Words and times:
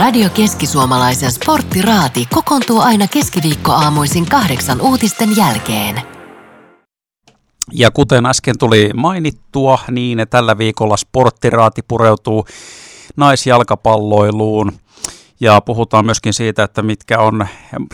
Radio 0.00 0.30
Keski-Suomalaisen 0.30 1.32
sporttiraati 1.32 2.26
kokoontuu 2.34 2.80
aina 2.80 3.08
keskiviikkoaamuisin 3.08 4.26
kahdeksan 4.26 4.80
uutisten 4.80 5.36
jälkeen. 5.36 6.02
Ja 7.72 7.90
kuten 7.90 8.26
äsken 8.26 8.58
tuli 8.58 8.90
mainittua, 8.94 9.78
niin 9.90 10.26
tällä 10.30 10.58
viikolla 10.58 10.96
sporttiraati 10.96 11.82
pureutuu 11.88 12.46
naisjalkapalloiluun. 13.16 14.72
Ja 15.40 15.60
puhutaan 15.60 16.04
myöskin 16.04 16.32
siitä, 16.32 16.62
että 16.62 16.82
mitkä 16.82 17.18
on 17.18 17.46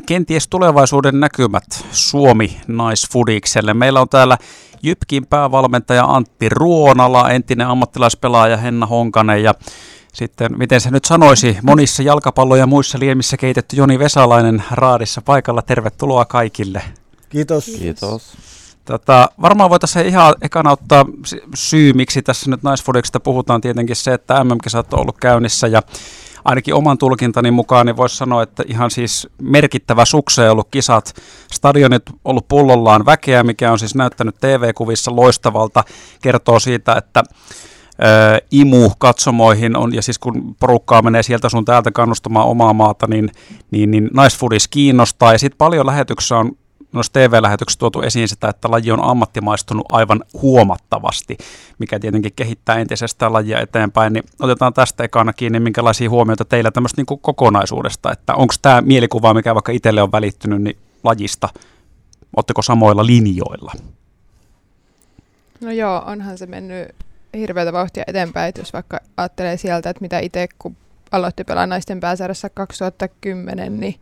kenties 0.06 0.48
tulevaisuuden 0.48 1.20
näkymät 1.20 1.86
Suomi 1.92 2.60
naisfudikselle. 2.66 3.74
Meillä 3.74 4.00
on 4.00 4.08
täällä 4.08 4.38
Jypkin 4.82 5.26
päävalmentaja 5.26 6.04
Antti 6.04 6.48
Ruonala, 6.48 7.30
entinen 7.30 7.66
ammattilaispelaaja 7.66 8.56
Henna 8.56 8.86
Honkanen 8.86 9.42
ja 9.42 9.54
sitten, 10.16 10.58
miten 10.58 10.80
se 10.80 10.90
nyt 10.90 11.04
sanoisi, 11.04 11.58
monissa 11.62 12.02
jalkapallo- 12.02 12.56
ja 12.56 12.66
muissa 12.66 12.98
liemissä 12.98 13.36
keitetty 13.36 13.76
Joni 13.76 13.98
Vesalainen 13.98 14.64
raadissa 14.70 15.22
paikalla. 15.22 15.62
Tervetuloa 15.62 16.24
kaikille. 16.24 16.82
Kiitos. 17.28 17.64
Kiitos. 17.64 18.36
Tota, 18.84 19.28
varmaan 19.42 19.70
voitaisiin 19.70 20.06
ihan 20.06 20.34
ekana 20.42 20.70
ottaa 20.70 21.04
syy, 21.54 21.92
miksi 21.92 22.22
tässä 22.22 22.50
nyt 22.50 22.62
naisfudiksesta 22.62 23.20
puhutaan 23.20 23.60
tietenkin 23.60 23.96
se, 23.96 24.14
että 24.14 24.44
MM-kisat 24.44 24.92
on 24.92 25.00
ollut 25.00 25.16
käynnissä 25.20 25.66
ja 25.66 25.82
ainakin 26.44 26.74
oman 26.74 26.98
tulkintani 26.98 27.50
mukaan 27.50 27.86
niin 27.86 27.96
voisi 27.96 28.16
sanoa, 28.16 28.42
että 28.42 28.64
ihan 28.66 28.90
siis 28.90 29.28
merkittävä 29.42 30.04
sukse 30.04 30.50
ollut 30.50 30.68
kisat. 30.70 31.14
Stadionit 31.52 32.02
ollut 32.24 32.48
pullollaan 32.48 33.06
väkeä, 33.06 33.42
mikä 33.42 33.72
on 33.72 33.78
siis 33.78 33.94
näyttänyt 33.94 34.36
TV-kuvissa 34.40 35.16
loistavalta. 35.16 35.84
Kertoo 36.22 36.60
siitä, 36.60 36.92
että 36.92 37.22
ö, 38.02 38.46
imu 38.50 38.90
katsomoihin 38.98 39.76
on, 39.76 39.94
ja 39.94 40.02
siis 40.02 40.18
kun 40.18 40.56
porukkaa 40.60 41.02
menee 41.02 41.22
sieltä 41.22 41.48
sun 41.48 41.64
täältä 41.64 41.90
kannustamaan 41.90 42.46
omaa 42.46 42.72
maata, 42.72 43.06
niin, 43.06 43.30
niin, 43.70 43.90
niin 43.90 44.10
naisfudis 44.14 44.68
kiinnostaa. 44.68 45.32
Ja 45.32 45.38
sitten 45.38 45.58
paljon 45.58 45.86
lähetyksissä 45.86 46.36
on 46.36 46.52
noissa 46.92 47.12
TV-lähetyksissä 47.12 47.78
tuotu 47.78 48.02
esiin 48.02 48.28
sitä, 48.28 48.48
että 48.48 48.70
laji 48.70 48.90
on 48.90 49.04
ammattimaistunut 49.04 49.86
aivan 49.92 50.24
huomattavasti, 50.42 51.36
mikä 51.78 52.00
tietenkin 52.00 52.32
kehittää 52.36 52.76
entisestään 52.76 53.32
lajia 53.32 53.60
eteenpäin. 53.60 54.12
Niin 54.12 54.24
otetaan 54.40 54.74
tästä 54.74 55.04
ekana 55.04 55.32
kiinni, 55.32 55.60
minkälaisia 55.60 56.10
huomioita 56.10 56.44
teillä 56.44 56.70
tämmöistä 56.70 57.02
niin 57.02 57.20
kokonaisuudesta, 57.20 58.12
että 58.12 58.34
onko 58.34 58.54
tämä 58.62 58.80
mielikuva, 58.80 59.34
mikä 59.34 59.54
vaikka 59.54 59.72
itselle 59.72 60.02
on 60.02 60.12
välittynyt, 60.12 60.62
niin 60.62 60.76
lajista, 61.04 61.48
Oletteko 62.36 62.62
samoilla 62.62 63.06
linjoilla? 63.06 63.72
No 65.60 65.70
joo, 65.70 66.02
onhan 66.06 66.38
se 66.38 66.46
mennyt 66.46 66.88
hirveätä 67.36 67.72
vauhtia 67.72 68.04
eteenpäin, 68.06 68.48
että 68.48 68.60
jos 68.60 68.72
vaikka 68.72 69.00
ajattelee 69.16 69.56
sieltä, 69.56 69.90
että 69.90 70.00
mitä 70.00 70.18
itse 70.18 70.48
kun 70.58 70.76
aloitti 71.12 71.44
pelaa 71.44 71.66
naisten 71.66 72.00
pääsarjassa 72.00 72.48
2010, 72.48 73.80
niin 73.80 73.94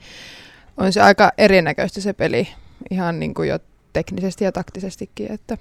on 0.76 0.92
se 0.92 1.00
aika 1.00 1.32
erinäköistä 1.38 2.00
se 2.00 2.12
peli, 2.12 2.48
ihan 2.90 3.20
niin 3.20 3.34
kuin 3.34 3.48
jo 3.48 3.58
teknisesti 3.92 4.44
ja 4.44 4.52
taktisestikin, 4.52 5.32
että 5.32 5.58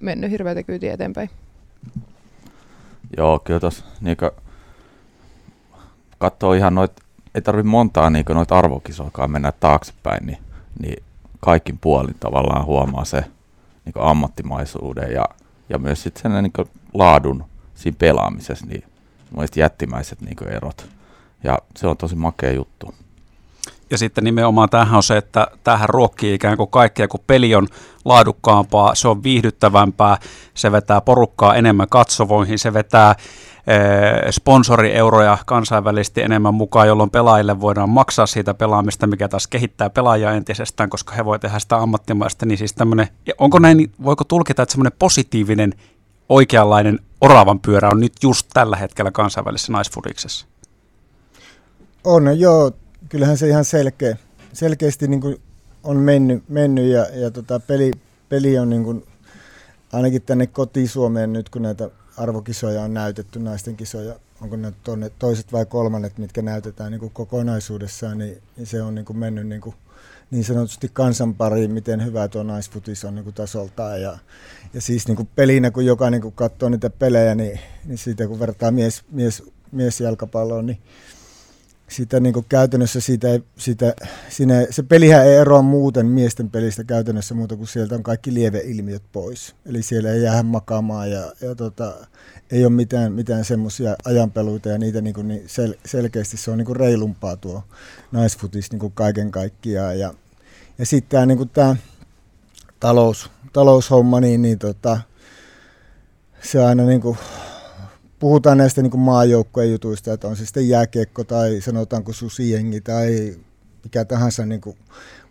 mennyt 0.00 0.30
hirveätä 0.30 0.62
kyytiä 0.62 0.94
eteenpäin. 0.94 1.30
Joo, 3.16 3.38
kyllä 3.38 3.60
tuossa 3.60 3.84
niin 4.00 4.16
katsoo 6.18 6.52
ihan 6.52 6.74
noit, 6.74 6.92
ei 7.34 7.42
tarvi 7.42 7.62
montaa 7.62 8.10
niin 8.10 8.24
noita 8.28 8.58
arvokisoakaan 8.58 9.30
mennä 9.30 9.52
taaksepäin, 9.52 10.26
niin, 10.26 10.38
niin 10.80 11.02
kaikin 11.40 11.78
puolin 11.78 12.16
tavallaan 12.20 12.64
huomaa 12.64 13.04
se 13.04 13.24
niin 13.84 13.94
ammattimaisuuden 13.96 15.12
ja, 15.12 15.24
ja 15.68 15.78
myös 15.78 16.02
sitten 16.02 16.22
sen 16.22 16.42
niin 16.42 16.68
laadun 16.94 17.44
siinä 17.74 17.96
pelaamisessa, 17.98 18.66
niin 18.66 18.84
jättimäiset 19.56 20.20
niin 20.20 20.48
erot. 20.48 20.86
Ja 21.44 21.58
se 21.76 21.86
on 21.86 21.96
tosi 21.96 22.16
makea 22.16 22.52
juttu. 22.52 22.94
Ja 23.90 23.98
sitten 23.98 24.24
nimenomaan 24.24 24.68
tähän 24.68 24.96
on 24.96 25.02
se, 25.02 25.16
että 25.16 25.46
tähän 25.64 25.88
ruokkii 25.88 26.34
ikään 26.34 26.56
kuin 26.56 26.70
kaikkea, 26.70 27.08
kun 27.08 27.20
peli 27.26 27.54
on 27.54 27.68
laadukkaampaa, 28.04 28.94
se 28.94 29.08
on 29.08 29.22
viihdyttävämpää, 29.22 30.16
se 30.54 30.72
vetää 30.72 31.00
porukkaa 31.00 31.54
enemmän 31.54 31.88
katsovoihin, 31.90 32.58
se 32.58 32.72
vetää 32.72 33.14
eh, 33.66 34.30
sponsorieuroja 34.30 35.38
kansainvälisesti 35.46 36.22
enemmän 36.22 36.54
mukaan, 36.54 36.88
jolloin 36.88 37.10
pelaajille 37.10 37.60
voidaan 37.60 37.90
maksaa 37.90 38.26
siitä 38.26 38.54
pelaamista, 38.54 39.06
mikä 39.06 39.28
taas 39.28 39.46
kehittää 39.46 39.90
pelaajia 39.90 40.32
entisestään, 40.32 40.90
koska 40.90 41.14
he 41.14 41.24
voi 41.24 41.38
tehdä 41.38 41.58
sitä 41.58 41.76
ammattimaista. 41.76 42.46
Niin 42.46 42.58
siis 42.58 42.74
onko 43.38 43.58
näin, 43.58 43.92
voiko 44.04 44.24
tulkita, 44.24 44.62
että 44.62 44.72
semmoinen 44.72 44.98
positiivinen, 44.98 45.74
oikeanlainen 46.28 46.98
oravan 47.20 47.60
pyörä 47.60 47.88
on 47.92 48.00
nyt 48.00 48.12
just 48.22 48.46
tällä 48.52 48.76
hetkellä 48.76 49.10
kansainvälisessä 49.10 49.72
naisfudiksessa? 49.72 50.46
On, 52.04 52.40
joo 52.40 52.72
kyllähän 53.08 53.38
se 53.38 53.48
ihan 53.48 53.64
selkeä, 53.64 54.16
selkeästi 54.52 55.08
niin 55.08 55.20
kuin 55.20 55.36
on 55.82 55.96
mennyt, 55.96 56.48
mennyt 56.48 56.84
ja, 56.84 57.06
ja 57.14 57.30
tota 57.30 57.60
peli, 57.60 57.90
peli 58.28 58.58
on 58.58 58.70
niin 58.70 58.84
kuin, 58.84 59.06
ainakin 59.92 60.22
tänne 60.22 60.46
kotisuomeen 60.46 61.32
nyt, 61.32 61.48
kun 61.48 61.62
näitä 61.62 61.90
arvokisoja 62.16 62.82
on 62.82 62.94
näytetty, 62.94 63.38
naisten 63.38 63.76
kisoja, 63.76 64.14
onko 64.42 64.56
ne 64.56 64.72
tonne 64.84 65.10
toiset 65.18 65.52
vai 65.52 65.66
kolmannet, 65.66 66.18
mitkä 66.18 66.42
näytetään 66.42 66.90
niin 66.90 67.00
kuin 67.00 67.12
kokonaisuudessaan, 67.12 68.18
niin, 68.18 68.42
niin 68.56 68.66
se 68.66 68.82
on 68.82 68.94
niin 68.94 69.04
kuin 69.04 69.16
mennyt 69.16 69.46
niin, 69.46 69.60
kuin, 69.60 69.74
niin 70.30 70.44
sanotusti 70.44 70.90
kansan 70.92 71.34
pariin, 71.34 71.70
miten 71.70 72.04
hyvä 72.04 72.28
tuo 72.28 72.42
naisfutis 72.42 73.04
on 73.04 73.14
niin 73.14 73.24
kuin 73.24 73.34
tasoltaan. 73.34 74.02
Ja, 74.02 74.18
ja 74.74 74.80
siis 74.80 75.08
niin 75.08 75.16
kuin 75.16 75.28
pelinä, 75.34 75.70
kun 75.70 75.86
jokainen 75.86 76.20
kun 76.20 76.32
katsoo 76.32 76.68
niitä 76.68 76.90
pelejä, 76.90 77.34
niin, 77.34 77.60
niin 77.84 77.98
siitä 77.98 78.26
kun 78.26 78.40
vertaa 78.40 78.70
mies, 78.70 79.02
mies, 79.10 79.42
miesjalkapalloon, 79.72 80.66
niin 80.66 80.78
sitä 81.92 82.20
niin 82.20 82.32
kuin 82.32 82.46
käytännössä 82.48 83.00
siitä, 83.00 83.28
sitä, 83.56 83.94
siinä, 84.28 84.66
se 84.70 84.82
pelihän 84.82 85.26
ei 85.26 85.34
eroa 85.34 85.62
muuten 85.62 86.06
miesten 86.06 86.50
pelistä 86.50 86.84
käytännössä 86.84 87.34
muuta 87.34 87.56
kuin 87.56 87.68
sieltä 87.68 87.94
on 87.94 88.02
kaikki 88.02 88.34
lieveilmiöt 88.34 89.02
pois. 89.12 89.54
Eli 89.66 89.82
siellä 89.82 90.10
ei 90.10 90.22
jää 90.22 90.42
makaamaan 90.42 91.10
ja, 91.10 91.32
ja 91.40 91.54
tota, 91.54 91.94
ei 92.50 92.64
ole 92.64 92.72
mitään, 92.72 93.12
mitään 93.12 93.44
semmoisia 93.44 93.96
ajanpeluita 94.04 94.68
ja 94.68 94.78
niitä 94.78 95.00
niin 95.00 95.14
kuin 95.14 95.28
niin 95.28 95.42
sel, 95.46 95.74
selkeästi 95.86 96.36
se 96.36 96.50
on 96.50 96.58
niin 96.58 96.66
kuin 96.66 96.76
reilumpaa 96.76 97.36
tuo 97.36 97.62
naisfutis 98.12 98.70
niin 98.70 98.80
kuin 98.80 98.92
kaiken 98.92 99.30
kaikkiaan. 99.30 99.98
Ja, 99.98 100.14
ja 100.78 100.86
sitten 100.86 101.10
tämä, 101.10 101.26
niin 101.26 101.38
kuin 101.38 101.48
tämä 101.48 101.76
talous, 102.80 103.30
taloushomma, 103.52 104.20
niin, 104.20 104.42
niin 104.42 104.58
tota, 104.58 105.00
se 106.42 106.64
aina 106.64 106.82
niin 106.82 107.00
kuin 107.00 107.18
puhutaan 108.22 108.58
näistä 108.58 108.82
niin 108.82 108.98
maajoukkojen 108.98 109.72
jutuista, 109.72 110.12
että 110.12 110.28
on 110.28 110.36
se 110.36 110.44
sitten 110.44 110.68
jääkiekko 110.68 111.24
tai 111.24 111.60
sanotaanko 111.60 112.12
susiengi 112.12 112.80
tai 112.80 113.36
mikä 113.84 114.04
tahansa 114.04 114.46
niin 114.46 114.60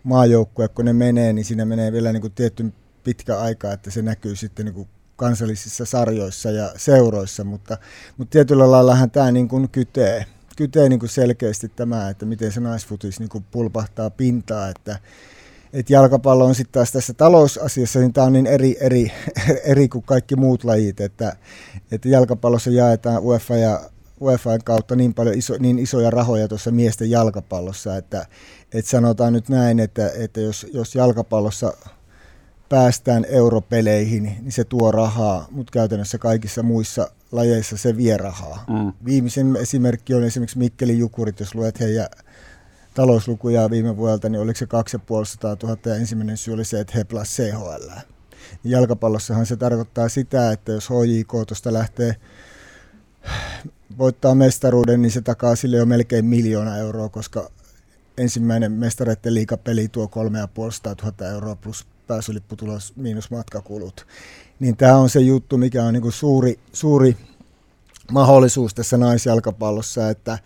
maajoukkue, 0.04 0.68
kun 0.68 0.86
ne 0.86 0.94
menee, 0.94 1.34
niin 1.34 1.46
siinä 1.46 1.66
menee 1.66 1.92
vielä 1.92 2.12
niin 2.12 2.22
kuin 2.22 2.34
tietty 2.34 2.74
pitkä 3.04 3.40
aika, 3.40 3.72
että 3.74 3.92
se 3.92 4.02
näkyy 4.02 4.36
sitten 4.36 4.66
niin 4.66 4.74
kuin 4.74 4.88
kansallisissa 5.16 5.86
sarjoissa 5.86 6.52
ja 6.52 6.74
seuroissa, 6.78 7.44
mutta, 7.44 7.78
mutta 8.18 8.32
tietyllä 8.32 8.72
laillahan 8.72 9.12
tämä 9.12 9.32
niin 9.32 9.48
kuin 9.48 9.70
kytee, 9.70 10.26
kytee 10.58 10.90
niin 10.90 11.00
kuin 11.00 11.10
selkeästi 11.10 11.70
tämä, 11.70 12.10
että 12.10 12.26
miten 12.26 12.52
se 12.52 12.60
naisfutis 12.60 13.20
niin 13.20 13.30
kuin 13.30 13.46
pulpahtaa 13.52 14.10
pintaa, 14.10 14.70
että 14.70 15.00
et 15.74 15.90
jalkapallo 15.90 16.46
on 16.46 16.56
sitten 16.56 16.74
taas 16.74 16.92
tässä 16.92 17.14
talousasiassa, 17.14 18.00
niin 18.00 18.14
tämä 18.14 18.28
on 18.28 18.34
niin 18.34 18.48
eri, 18.48 18.78
eri, 18.80 19.12
eri 19.72 19.90
kuin 19.90 20.04
kaikki 20.04 20.36
muut 20.36 20.64
lajit, 20.64 21.02
että, 21.02 21.36
että 21.92 22.10
jalkapallossa 22.10 22.70
jaetaan 22.70 23.24
UEFA 23.24 23.56
ja 23.56 23.82
UEFA 24.22 24.60
kautta 24.60 24.96
niin 24.96 25.14
paljon 25.14 25.38
iso, 25.38 25.56
niin 25.60 25.80
isoja 25.80 26.10
rahoja 26.10 26.48
tuossa 26.48 26.72
miesten 26.72 27.10
jalkapallossa, 27.10 27.98
että, 27.98 28.26
että 28.74 28.92
sanotaan 28.92 29.34
nyt 29.34 29.50
näin, 29.50 29.80
että, 29.80 30.12
että 30.16 30.42
jos, 30.42 30.68
jos 30.74 30.96
jalkapallossa 30.96 31.74
päästään 32.70 33.26
europeleihin, 33.30 34.24
niin 34.24 34.52
se 34.52 34.64
tuo 34.64 34.92
rahaa, 34.92 35.48
mutta 35.52 35.72
käytännössä 35.72 36.18
kaikissa 36.18 36.64
muissa 36.64 37.12
lajeissa 37.32 37.78
se 37.78 37.98
vie 37.98 38.18
rahaa. 38.18 38.64
Mm. 38.70 38.94
Viimeisen 39.06 39.56
esimerkki 39.56 40.14
on 40.14 40.24
esimerkiksi 40.24 40.58
Mikkeli 40.58 40.98
Jukurit, 40.98 41.40
jos 41.40 41.56
luet 41.56 41.80
heidän 41.80 42.08
talouslukuja 42.94 43.70
viime 43.70 43.98
vuodelta, 43.98 44.30
niin 44.30 44.42
oliko 44.42 44.58
se 44.58 44.66
2500 44.66 45.58
000 45.64 45.78
ja 45.86 45.96
ensimmäinen 45.96 46.38
syy 46.38 46.54
oli 46.54 46.66
se, 46.66 46.80
että 46.80 46.94
he 46.96 47.04
plus 47.04 47.28
CHL. 47.28 47.90
Jalkapallossahan 48.64 49.46
se 49.46 49.56
tarkoittaa 49.56 50.10
sitä, 50.10 50.52
että 50.52 50.72
jos 50.72 50.90
HJK 50.90 51.32
tuosta 51.48 51.74
lähtee 51.74 52.16
voittaa 53.98 54.36
mestaruuden, 54.36 55.02
niin 55.02 55.12
se 55.12 55.22
takaa 55.22 55.56
sille 55.56 55.78
jo 55.78 55.86
melkein 55.86 56.26
miljoona 56.26 56.78
euroa, 56.78 57.10
koska 57.10 57.52
ensimmäinen 58.18 58.72
mestareiden 58.72 59.34
liikapeli 59.34 59.88
tuo 59.88 60.08
3500 60.08 60.96
000 61.04 61.28
euroa 61.28 61.56
plus 61.56 61.86
pääsylipputulos 62.08 62.94
miinus 62.96 63.32
matkakulut. 63.32 64.08
Niin 64.60 64.78
tämä 64.78 64.96
on 64.96 65.10
se 65.10 65.20
juttu, 65.20 65.58
mikä 65.58 65.84
on 65.84 65.94
niinku 65.94 66.12
suuri, 66.12 66.60
suuri 66.74 67.18
mahdollisuus 68.12 68.74
tässä 68.74 68.98
naisjalkapallossa, 68.98 70.10
että 70.10 70.40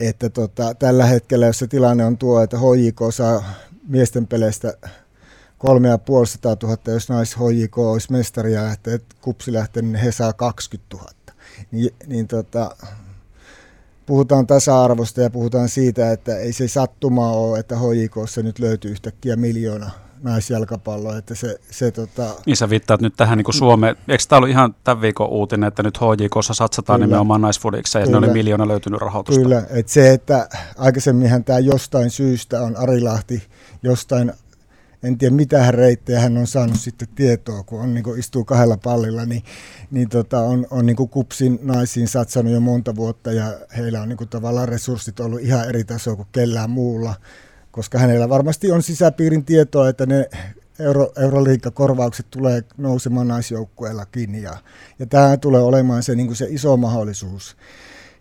että 0.00 0.30
tota, 0.30 0.74
tällä 0.74 1.06
hetkellä, 1.06 1.46
jos 1.46 1.58
se 1.58 1.66
tilanne 1.66 2.04
on 2.04 2.18
tuo, 2.18 2.42
että 2.42 2.56
HJK 2.58 3.00
saa 3.10 3.44
miesten 3.88 4.26
peleistä 4.26 4.74
3500 5.58 6.56
000, 6.62 6.76
jos 6.86 7.08
nais 7.08 7.36
HJK 7.36 7.78
olisi 7.78 8.12
mestari 8.12 8.52
ja 8.52 8.72
että 8.72 8.98
kupsi 9.20 9.52
lähtee, 9.52 9.82
niin 9.82 9.94
he 9.94 10.12
saa 10.12 10.32
20 10.32 10.96
000. 10.96 11.10
Niin, 11.70 11.94
niin 12.06 12.28
tota, 12.28 12.76
puhutaan 14.06 14.46
tasa-arvosta 14.46 15.20
ja 15.20 15.30
puhutaan 15.30 15.68
siitä, 15.68 16.12
että 16.12 16.36
ei 16.36 16.52
se 16.52 16.68
sattuma 16.68 17.32
ole, 17.32 17.58
että 17.58 17.76
HJKssa 17.76 18.42
nyt 18.42 18.58
löytyy 18.58 18.90
yhtäkkiä 18.90 19.36
miljoona 19.36 19.90
naisjalkapalloa, 20.22 21.16
että 21.16 21.34
se, 21.34 21.60
se 21.70 21.90
tota... 21.90 22.34
Niin 22.46 22.56
sä 22.56 22.70
viittaat 22.70 23.00
nyt 23.00 23.14
tähän 23.16 23.38
niin 23.38 23.54
Suomeen, 23.54 23.96
eikö 24.08 24.24
tämä 24.28 24.38
ollut 24.38 24.50
ihan 24.50 24.74
tämän 24.84 25.00
viikon 25.00 25.28
uutinen, 25.28 25.68
että 25.68 25.82
nyt 25.82 25.98
HJKssa 25.98 26.54
satsataan 26.54 27.00
Kyllä. 27.00 27.06
nimenomaan 27.06 27.40
naisfudikseen, 27.40 28.04
että 28.04 28.20
ne 28.20 28.26
oli 28.26 28.32
miljoona 28.32 28.68
löytynyt 28.68 29.00
rahoitusta? 29.00 29.42
Kyllä, 29.42 29.62
että 29.70 29.92
se, 29.92 30.12
että 30.12 30.48
aikaisemminhan 30.78 31.44
tämä 31.44 31.58
jostain 31.58 32.10
syystä 32.10 32.62
on 32.62 32.76
Ari 32.76 33.00
Lahti 33.00 33.42
jostain 33.82 34.32
en 35.02 35.18
tiedä 35.18 35.34
mitä 35.34 35.70
reittejä 35.70 36.20
hän 36.20 36.38
on 36.38 36.46
saanut 36.46 36.80
sitten 36.80 37.08
tietoa, 37.14 37.62
kun 37.62 37.80
on, 37.80 37.94
niin 37.94 38.04
kuin 38.04 38.20
istuu 38.20 38.44
kahdella 38.44 38.76
pallilla, 38.76 39.24
niin, 39.24 39.42
niin 39.90 40.08
tota, 40.08 40.40
on, 40.40 40.66
on 40.70 40.86
niin 40.86 40.96
kuin 40.96 41.08
kupsin 41.08 41.58
naisiin 41.62 42.08
satsannut 42.08 42.54
jo 42.54 42.60
monta 42.60 42.96
vuotta 42.96 43.32
ja 43.32 43.44
heillä 43.76 44.02
on 44.02 44.08
niin 44.08 44.16
kuin 44.16 44.28
tavallaan 44.28 44.68
resurssit 44.68 45.20
ollut 45.20 45.40
ihan 45.40 45.68
eri 45.68 45.84
tasoa 45.84 46.16
kuin 46.16 46.28
kellään 46.32 46.70
muulla, 46.70 47.14
koska 47.70 47.98
hänellä 47.98 48.28
varmasti 48.28 48.72
on 48.72 48.82
sisäpiirin 48.82 49.44
tietoa, 49.44 49.88
että 49.88 50.06
ne 50.06 50.28
euro, 50.78 51.12
euroliikkakorvaukset 51.16 52.26
tulee 52.30 52.64
nousemaan 52.76 53.28
naisjoukkueellakin 53.28 54.34
ja, 54.34 54.56
ja 54.98 55.06
tämä 55.06 55.36
tulee 55.36 55.62
olemaan 55.62 56.02
se, 56.02 56.14
niin 56.14 56.36
se 56.36 56.46
iso 56.50 56.76
mahdollisuus 56.76 57.56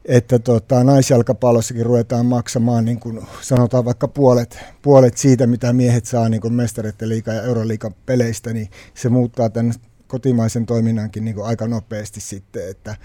että 0.06 0.40
tota, 0.40 0.84
naisjalkapallossakin 0.84 1.86
ruvetaan 1.86 2.26
maksamaan, 2.26 2.86
niin 2.86 3.00
kuin 3.00 3.22
sanotaan 3.42 3.86
vaikka 3.86 4.08
puolet, 4.08 4.60
puolet 4.82 5.18
siitä, 5.18 5.48
mitä 5.48 5.74
miehet 5.74 6.06
saa 6.06 6.30
niin 6.30 6.42
kuin 6.42 6.54
mestareiden 6.54 7.10
liiga- 7.10 7.34
ja 7.34 7.44
euroliikan 7.44 7.96
peleistä, 8.06 8.54
niin 8.54 8.70
se 8.94 9.10
muuttaa 9.10 9.50
tämän 9.50 9.74
kotimaisen 10.08 10.66
toiminnankin 10.66 11.26
niin 11.26 11.36
kuin 11.36 11.48
aika 11.48 11.68
nopeasti 11.68 12.22
sitten, 12.22 12.70
että, 12.70 12.96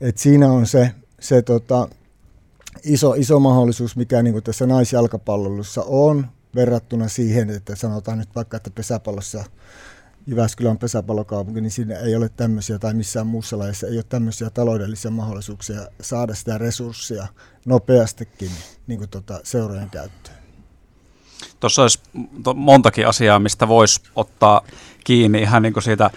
että 0.00 0.22
siinä 0.22 0.52
on 0.52 0.66
se, 0.66 0.90
se 1.20 1.42
tota, 1.42 1.88
iso, 2.84 3.14
iso 3.14 3.40
mahdollisuus, 3.40 3.96
mikä 3.96 4.22
niin 4.22 4.32
kuin 4.32 4.44
tässä 4.44 4.66
naisjalkapallossa 4.66 5.82
on, 5.86 6.26
verrattuna 6.54 7.08
siihen, 7.08 7.50
että 7.50 7.76
sanotaan 7.76 8.18
nyt 8.18 8.28
vaikka, 8.34 8.56
että 8.56 8.70
pesäpallossa 8.70 9.44
Jyväskylä 10.26 10.70
on 10.70 10.78
pesäpallokaupunki, 10.78 11.60
niin 11.60 11.70
siinä 11.70 11.98
ei 11.98 12.16
ole 12.16 12.28
tämmöisiä, 12.28 12.78
tai 12.78 12.94
missään 12.94 13.26
muussa 13.26 13.58
lajissa 13.58 13.86
ei 13.86 13.96
ole 13.96 14.04
tämmöisiä 14.08 14.50
taloudellisia 14.50 15.10
mahdollisuuksia 15.10 15.88
saada 16.00 16.34
sitä 16.34 16.58
resurssia 16.58 17.26
nopeastikin 17.64 18.50
niin 18.86 18.98
kuin 18.98 19.10
tota, 19.10 19.40
seurojen 19.42 19.90
käyttöön. 19.90 20.36
Tuossa 21.60 21.82
olisi 21.82 22.00
montakin 22.54 23.08
asiaa, 23.08 23.38
mistä 23.38 23.68
voisi 23.68 24.00
ottaa 24.16 24.60
kiinni 25.04 25.42
ihan 25.42 25.62
niin 25.62 25.72
kuin 25.72 25.82
siitä 25.82 26.10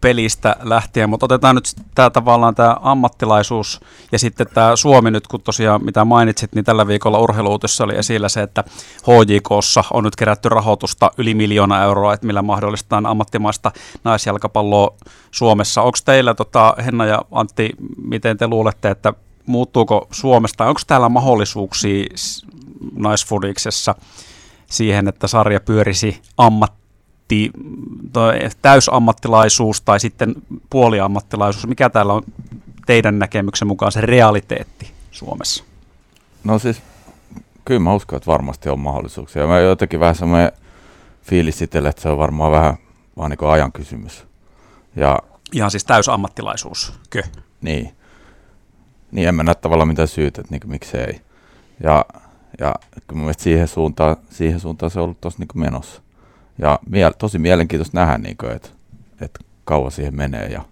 pelistä 0.00 0.56
lähtien, 0.62 1.10
mutta 1.10 1.26
otetaan 1.26 1.54
nyt 1.54 1.64
tämä 1.94 2.10
tavallaan 2.10 2.54
tämä 2.54 2.76
ammattilaisuus 2.80 3.80
ja 4.12 4.18
sitten 4.18 4.46
tämä 4.54 4.76
Suomi 4.76 5.10
nyt, 5.10 5.26
kun 5.26 5.40
tosiaan 5.40 5.84
mitä 5.84 6.04
mainitsit, 6.04 6.54
niin 6.54 6.64
tällä 6.64 6.86
viikolla 6.86 7.18
urheiluutissa 7.18 7.84
oli 7.84 7.96
esillä 7.96 8.28
se, 8.28 8.42
että 8.42 8.64
HJKssa 9.06 9.84
on 9.90 10.04
nyt 10.04 10.16
kerätty 10.16 10.48
rahoitusta 10.48 11.10
yli 11.18 11.34
miljoona 11.34 11.82
euroa, 11.82 12.14
että 12.14 12.26
millä 12.26 12.42
mahdollistetaan 12.42 13.06
ammattimaista 13.06 13.72
naisjalkapalloa 14.04 14.94
Suomessa. 15.30 15.82
Onko 15.82 15.98
teillä, 16.04 16.34
tota, 16.34 16.74
Henna 16.84 17.06
ja 17.06 17.22
Antti, 17.30 17.70
miten 18.04 18.38
te 18.38 18.46
luulette, 18.46 18.90
että 18.90 19.12
muuttuuko 19.46 20.08
Suomesta, 20.10 20.64
onko 20.64 20.80
täällä 20.86 21.08
mahdollisuuksia 21.08 22.04
naisfudiksessa 22.96 23.94
siihen, 24.66 25.08
että 25.08 25.26
sarja 25.26 25.60
pyörisi 25.60 26.22
ammat 26.38 26.81
ammatti, 27.32 28.58
täysammattilaisuus 28.62 29.80
tai 29.80 30.00
sitten 30.00 30.34
puoliammattilaisuus, 30.70 31.66
mikä 31.66 31.90
täällä 31.90 32.12
on 32.12 32.22
teidän 32.86 33.18
näkemyksen 33.18 33.68
mukaan 33.68 33.92
se 33.92 34.00
realiteetti 34.00 34.90
Suomessa? 35.10 35.64
No 36.44 36.58
siis, 36.58 36.82
kyllä 37.64 37.80
mä 37.80 37.94
uskon, 37.94 38.16
että 38.16 38.30
varmasti 38.30 38.68
on 38.68 38.80
mahdollisuuksia. 38.80 39.46
Mä 39.46 39.60
jotenkin 39.60 40.00
vähän 40.00 40.14
semmoinen 40.14 40.52
fiilis 41.22 41.62
itselle, 41.62 41.88
että 41.88 42.02
se 42.02 42.08
on 42.08 42.18
varmaan 42.18 42.52
vähän 42.52 42.76
vaan 43.16 43.30
niin 43.30 43.50
ajan 43.50 43.72
kysymys. 43.72 44.24
Ja, 44.96 45.18
Ihan 45.52 45.70
siis 45.70 45.84
täysammattilaisuus, 45.84 46.92
kö? 47.10 47.22
Niin. 47.60 47.92
Niin 49.12 49.28
en 49.28 49.34
mä 49.34 49.42
näe 49.42 49.54
tavallaan 49.54 49.88
mitään 49.88 50.08
syytä, 50.08 50.40
että 50.40 50.54
niin 50.54 50.70
miksei. 50.70 51.20
Ja, 51.82 52.04
ja 52.60 52.74
kyllä 52.92 53.18
mun 53.18 53.20
mielestä 53.20 53.42
siihen 53.42 53.68
suuntaan, 53.68 54.16
siihen 54.30 54.60
suuntaan 54.60 54.90
se 54.90 54.98
on 55.00 55.04
ollut 55.04 55.20
tosi 55.20 55.38
niin 55.38 55.48
menossa. 55.54 56.02
Ja 56.58 56.78
mie- 56.88 57.12
tosi 57.18 57.38
mielenkiintoista 57.38 58.00
nähdä, 58.00 58.18
niin 58.18 58.36
kuin, 58.36 58.52
että, 58.52 58.68
että 59.20 59.40
kauan 59.64 59.90
siihen 59.90 60.16
menee 60.16 60.46
ja 60.46 60.64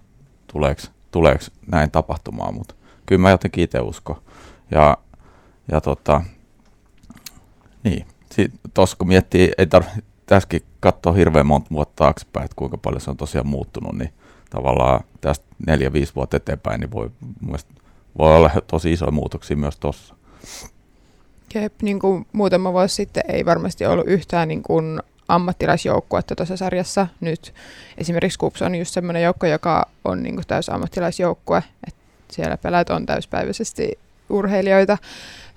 tuleeko, 0.52 0.82
tuleeko 1.10 1.44
näin 1.66 1.90
tapahtumaan, 1.90 2.54
mutta 2.54 2.74
kyllä 3.06 3.22
mä 3.22 3.30
jotenkin 3.30 3.64
itse 3.64 3.80
uskon. 3.80 4.22
Ja, 4.70 4.96
ja 5.72 5.80
tota, 5.80 6.22
niin, 7.84 8.06
tuossa 8.74 8.96
kun 8.96 9.08
miettii, 9.08 9.52
ei 9.58 9.66
tarvitse 9.66 10.02
tässäkin 10.26 10.62
katsoa 10.80 11.12
hirveän 11.12 11.46
monta 11.46 11.70
vuotta 11.70 11.96
taaksepäin, 11.96 12.44
että 12.44 12.56
kuinka 12.56 12.78
paljon 12.78 13.00
se 13.00 13.10
on 13.10 13.16
tosiaan 13.16 13.46
muuttunut, 13.46 13.98
niin 13.98 14.12
tavallaan 14.50 15.00
tästä 15.20 15.46
neljä-viisi 15.66 16.14
vuotta 16.14 16.36
eteenpäin, 16.36 16.80
niin 16.80 16.90
voi, 16.90 17.10
voi 18.18 18.36
olla 18.36 18.50
tosi 18.66 18.92
isoja 18.92 19.10
muutoksia 19.10 19.56
myös 19.56 19.78
tuossa. 19.78 20.14
Jep, 21.54 21.82
niin 21.82 21.98
kuin 21.98 22.26
muutama 22.32 22.72
vuosi 22.72 22.94
sitten 22.94 23.22
ei 23.28 23.44
varmasti 23.44 23.86
ollut 23.86 24.06
yhtään 24.06 24.48
niin 24.48 24.62
kuin 24.62 25.00
ammattilaisjoukkuetta 25.30 26.36
tuossa 26.36 26.56
sarjassa 26.56 27.06
nyt. 27.20 27.54
Esimerkiksi 27.98 28.38
KUPS 28.38 28.62
on 28.62 28.74
just 28.74 28.94
semmoinen 28.94 29.22
joukko, 29.22 29.46
joka 29.46 29.88
on 30.04 30.22
niin 30.22 30.40
täys 30.46 30.68
ammattilaisjoukkue, 30.68 31.62
että 31.86 32.00
siellä 32.30 32.56
pelaat 32.56 32.90
on 32.90 33.06
täyspäiväisesti 33.06 33.98
urheilijoita. 34.30 34.98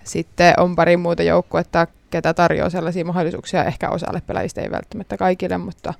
Sitten 0.03 0.53
on 0.57 0.75
pari 0.75 0.97
muuta 0.97 1.23
joukkuetta, 1.23 1.87
ketä 2.09 2.33
tarjoaa 2.33 2.69
sellaisia 2.69 3.05
mahdollisuuksia, 3.05 3.63
ehkä 3.63 3.89
osalle 3.89 4.21
pelaajista 4.27 4.61
ei 4.61 4.71
välttämättä 4.71 5.17
kaikille, 5.17 5.57
mutta 5.57 5.93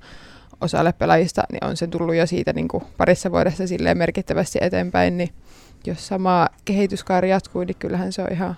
osalle 0.60 0.92
pelaajista 0.92 1.42
niin 1.52 1.64
on 1.64 1.76
se 1.76 1.86
tullut 1.86 2.14
jo 2.14 2.26
siitä 2.26 2.52
niin 2.52 2.68
parissa 2.96 3.30
vuodessa 3.30 3.64
merkittävästi 3.94 4.58
eteenpäin, 4.62 5.18
niin 5.18 5.30
jos 5.86 6.06
sama 6.06 6.48
kehityskaari 6.64 7.30
jatkuu, 7.30 7.64
niin 7.64 7.76
kyllähän 7.78 8.12
se 8.12 8.22
on 8.22 8.32
ihan 8.32 8.56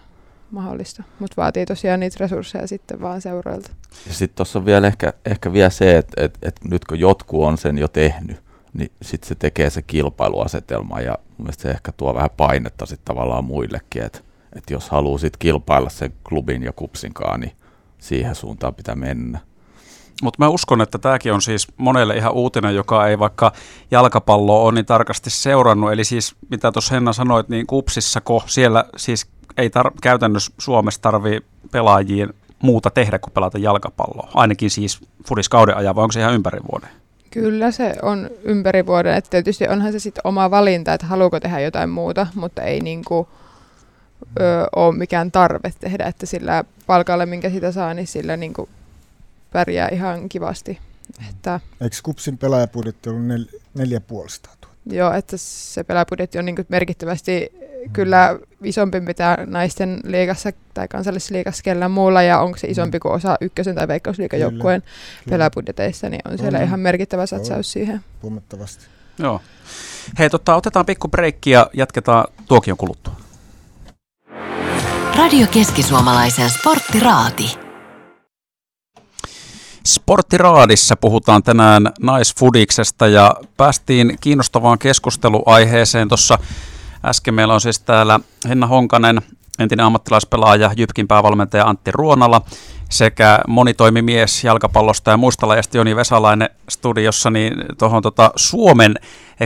mahdollista, 0.56 1.02
mutta 1.18 1.42
vaatii 1.42 1.66
tosiaan 1.66 2.00
niitä 2.00 2.16
resursseja 2.20 2.66
sitten 2.66 3.00
vaan 3.00 3.20
seuroilta. 3.20 3.70
Ja 4.06 4.14
sitten 4.14 4.36
tuossa 4.36 4.58
on 4.58 4.64
vielä 4.66 4.86
ehkä, 4.86 5.12
ehkä 5.24 5.52
vielä 5.52 5.70
se, 5.70 5.96
että 5.98 6.24
et, 6.24 6.38
et 6.42 6.56
nyt 6.64 6.84
kun 6.84 7.00
jotkut 7.00 7.44
on 7.44 7.58
sen 7.58 7.78
jo 7.78 7.88
tehnyt, 7.88 8.42
niin 8.72 8.92
sitten 9.02 9.28
se 9.28 9.34
tekee 9.34 9.70
se 9.70 9.82
kilpailuasetelma 9.82 11.00
ja 11.00 11.18
mun 11.38 11.48
se 11.58 11.70
ehkä 11.70 11.92
tuo 11.92 12.14
vähän 12.14 12.30
painetta 12.36 12.86
sitten 12.86 13.14
tavallaan 13.14 13.44
muillekin, 13.44 14.02
että 14.02 14.20
et 14.56 14.70
jos 14.70 14.90
haluaa 14.90 15.18
sitten 15.18 15.38
kilpailla 15.38 15.90
sen 15.90 16.12
klubin 16.28 16.62
ja 16.62 16.72
kupsinkaan, 16.72 17.40
niin 17.40 17.52
siihen 17.98 18.34
suuntaan 18.34 18.74
pitää 18.74 18.94
mennä. 18.94 19.38
Mutta 20.22 20.44
mä 20.44 20.48
uskon, 20.48 20.80
että 20.80 20.98
tämäkin 20.98 21.32
on 21.32 21.42
siis 21.42 21.68
monelle 21.76 22.16
ihan 22.16 22.32
uutinen, 22.32 22.74
joka 22.74 23.06
ei 23.06 23.18
vaikka 23.18 23.52
jalkapalloa 23.90 24.60
ole 24.60 24.72
niin 24.72 24.86
tarkasti 24.86 25.30
seurannut. 25.30 25.92
Eli 25.92 26.04
siis 26.04 26.34
mitä 26.50 26.72
tuossa 26.72 26.94
Henna 26.94 27.12
sanoit, 27.12 27.48
niin 27.48 27.66
kupsissako 27.66 28.42
siellä 28.46 28.84
siis 28.96 29.26
ei 29.56 29.68
tar- 29.68 29.94
käytännössä 30.02 30.52
Suomessa 30.58 31.02
tarvii 31.02 31.40
pelaajien 31.72 32.34
muuta 32.62 32.90
tehdä 32.90 33.18
kuin 33.18 33.32
pelata 33.32 33.58
jalkapalloa. 33.58 34.30
Ainakin 34.34 34.70
siis 34.70 35.00
fudiskauden 35.28 35.76
ajan, 35.76 35.94
vai 35.94 36.02
onko 36.02 36.12
se 36.12 36.20
ihan 36.20 36.34
ympäri 36.34 36.60
vuoden? 36.72 36.88
Kyllä 37.30 37.70
se 37.70 37.94
on 38.02 38.30
ympäri 38.42 38.86
vuoden. 38.86 39.14
että 39.14 39.30
tietysti 39.30 39.68
onhan 39.68 39.92
se 39.92 39.98
sitten 39.98 40.20
oma 40.24 40.50
valinta, 40.50 40.94
että 40.94 41.06
haluuko 41.06 41.40
tehdä 41.40 41.60
jotain 41.60 41.90
muuta, 41.90 42.26
mutta 42.34 42.62
ei 42.62 42.80
niinku, 42.80 43.28
ö, 44.40 44.66
ole 44.76 44.96
mikään 44.96 45.32
tarve 45.32 45.72
tehdä, 45.80 46.04
että 46.04 46.26
sillä 46.26 46.64
palkalla, 46.86 47.26
minkä 47.26 47.50
sitä 47.50 47.72
saa, 47.72 47.94
niin 47.94 48.06
sillä 48.06 48.36
niinku 48.36 48.68
pärjää 49.52 49.88
ihan 49.88 50.28
kivasti. 50.28 50.78
Että, 51.30 51.60
Eikö 51.80 51.96
Kupsin 52.02 52.38
pelaajapudjetti 52.38 53.08
ollut 53.08 53.24
nel, 53.24 53.44
neljä 53.74 54.00
puolesta? 54.00 54.50
Joo, 54.86 55.12
että 55.12 55.36
se 55.36 55.84
pelaajapudjetti 55.84 56.38
on 56.38 56.44
niinku 56.44 56.62
merkittävästi 56.68 57.52
kyllä 57.92 58.38
isompi 58.64 59.00
mitä 59.00 59.38
naisten 59.46 60.00
liigassa 60.04 60.50
tai 60.74 60.88
kansallisessa 60.88 61.34
liigassa 61.34 61.62
kellään 61.62 61.90
muulla, 61.90 62.22
ja 62.22 62.40
onko 62.40 62.58
se 62.58 62.66
isompi 62.66 62.98
kuin 62.98 63.12
osa 63.12 63.36
ykkösen 63.40 63.74
tai 63.74 63.88
veikkausliikajoukkueen 63.88 64.82
pelabudjeteissa, 65.30 66.08
niin 66.08 66.20
on 66.30 66.38
siellä 66.38 66.58
on. 66.58 66.64
ihan 66.64 66.80
merkittävä 66.80 67.26
satsaus 67.26 67.72
siihen. 67.72 68.00
Huomattavasti. 68.22 68.86
Joo. 69.18 69.40
Hei, 70.18 70.30
tota, 70.30 70.54
otetaan 70.54 70.86
pikku 70.86 71.08
breikki 71.08 71.50
ja 71.50 71.70
jatketaan 71.72 72.24
tuokion 72.48 72.76
kuluttua. 72.76 73.14
Radio 75.16 75.46
Keski-Suomalaisen 75.46 76.50
Sporttiraati. 76.50 77.58
Sporttiraadissa 79.86 80.96
puhutaan 80.96 81.42
tänään 81.42 81.92
naisfudiksesta 82.00 83.06
ja 83.06 83.34
päästiin 83.56 84.16
kiinnostavaan 84.20 84.78
keskusteluaiheeseen 84.78 86.08
tuossa 86.08 86.38
Äsken 87.04 87.34
meillä 87.34 87.54
on 87.54 87.60
siis 87.60 87.80
täällä 87.80 88.20
Henna 88.48 88.66
Honkanen, 88.66 89.22
entinen 89.58 89.86
ammattilaispelaaja, 89.86 90.70
Jypkin 90.76 91.08
päävalmentaja 91.08 91.64
Antti 91.64 91.90
Ruonala 91.92 92.42
sekä 92.88 93.40
monitoimimies 93.48 94.44
jalkapallosta 94.44 95.10
ja 95.10 95.16
muista 95.16 95.48
lajista 95.48 95.76
Joni 95.76 95.96
Vesalainen 95.96 96.50
studiossa 96.68 97.30
niin 97.30 97.54
tuohon 97.78 98.02
tota 98.02 98.30
Suomen 98.36 98.94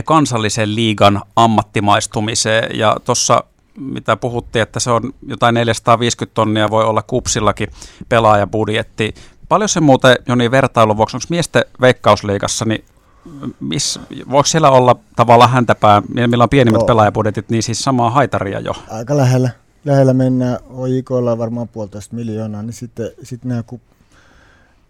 kansallisen 0.05 0.75
liigan 0.75 1.21
ammattimaistumiseen. 1.35 2.77
Ja 2.77 2.95
tuossa 3.05 3.43
mitä 3.77 4.17
puhuttiin, 4.17 4.63
että 4.63 4.79
se 4.79 4.91
on 4.91 5.13
jotain 5.27 5.53
450 5.53 6.35
tonnia, 6.35 6.69
voi 6.69 6.83
olla 6.83 7.01
kupsillakin 7.01 7.69
pelaajabudjetti. 8.09 9.13
Paljon 9.49 9.69
se 9.69 9.79
muuten, 9.79 10.15
Joni, 10.27 10.51
vertailun 10.51 10.97
vuoksi, 10.97 11.17
onko 11.17 11.25
miesten 11.29 11.63
veikkausliigassa, 11.81 12.65
niin 12.65 12.85
miss, 13.59 13.99
voiko 14.29 14.45
siellä 14.45 14.71
olla 14.71 14.95
tavallaan 15.15 15.49
häntäpää, 15.49 16.01
millä 16.27 16.43
on 16.43 16.49
pienimmät 16.49 16.85
pelaajabudjetit, 16.85 17.49
niin 17.49 17.63
siis 17.63 17.83
samaa 17.83 18.09
haitaria 18.09 18.59
jo? 18.59 18.73
Aika 18.89 19.17
lähellä. 19.17 19.49
Lähellä 19.85 20.13
mennään, 20.13 20.59
OJKlla 20.69 21.37
varmaan 21.37 21.67
puolitoista 21.67 22.15
miljoonaa, 22.15 22.61
niin 22.61 22.73
sitten, 22.73 23.11
sitten 23.23 23.49
nämä 23.49 23.63
kup, 23.63 23.81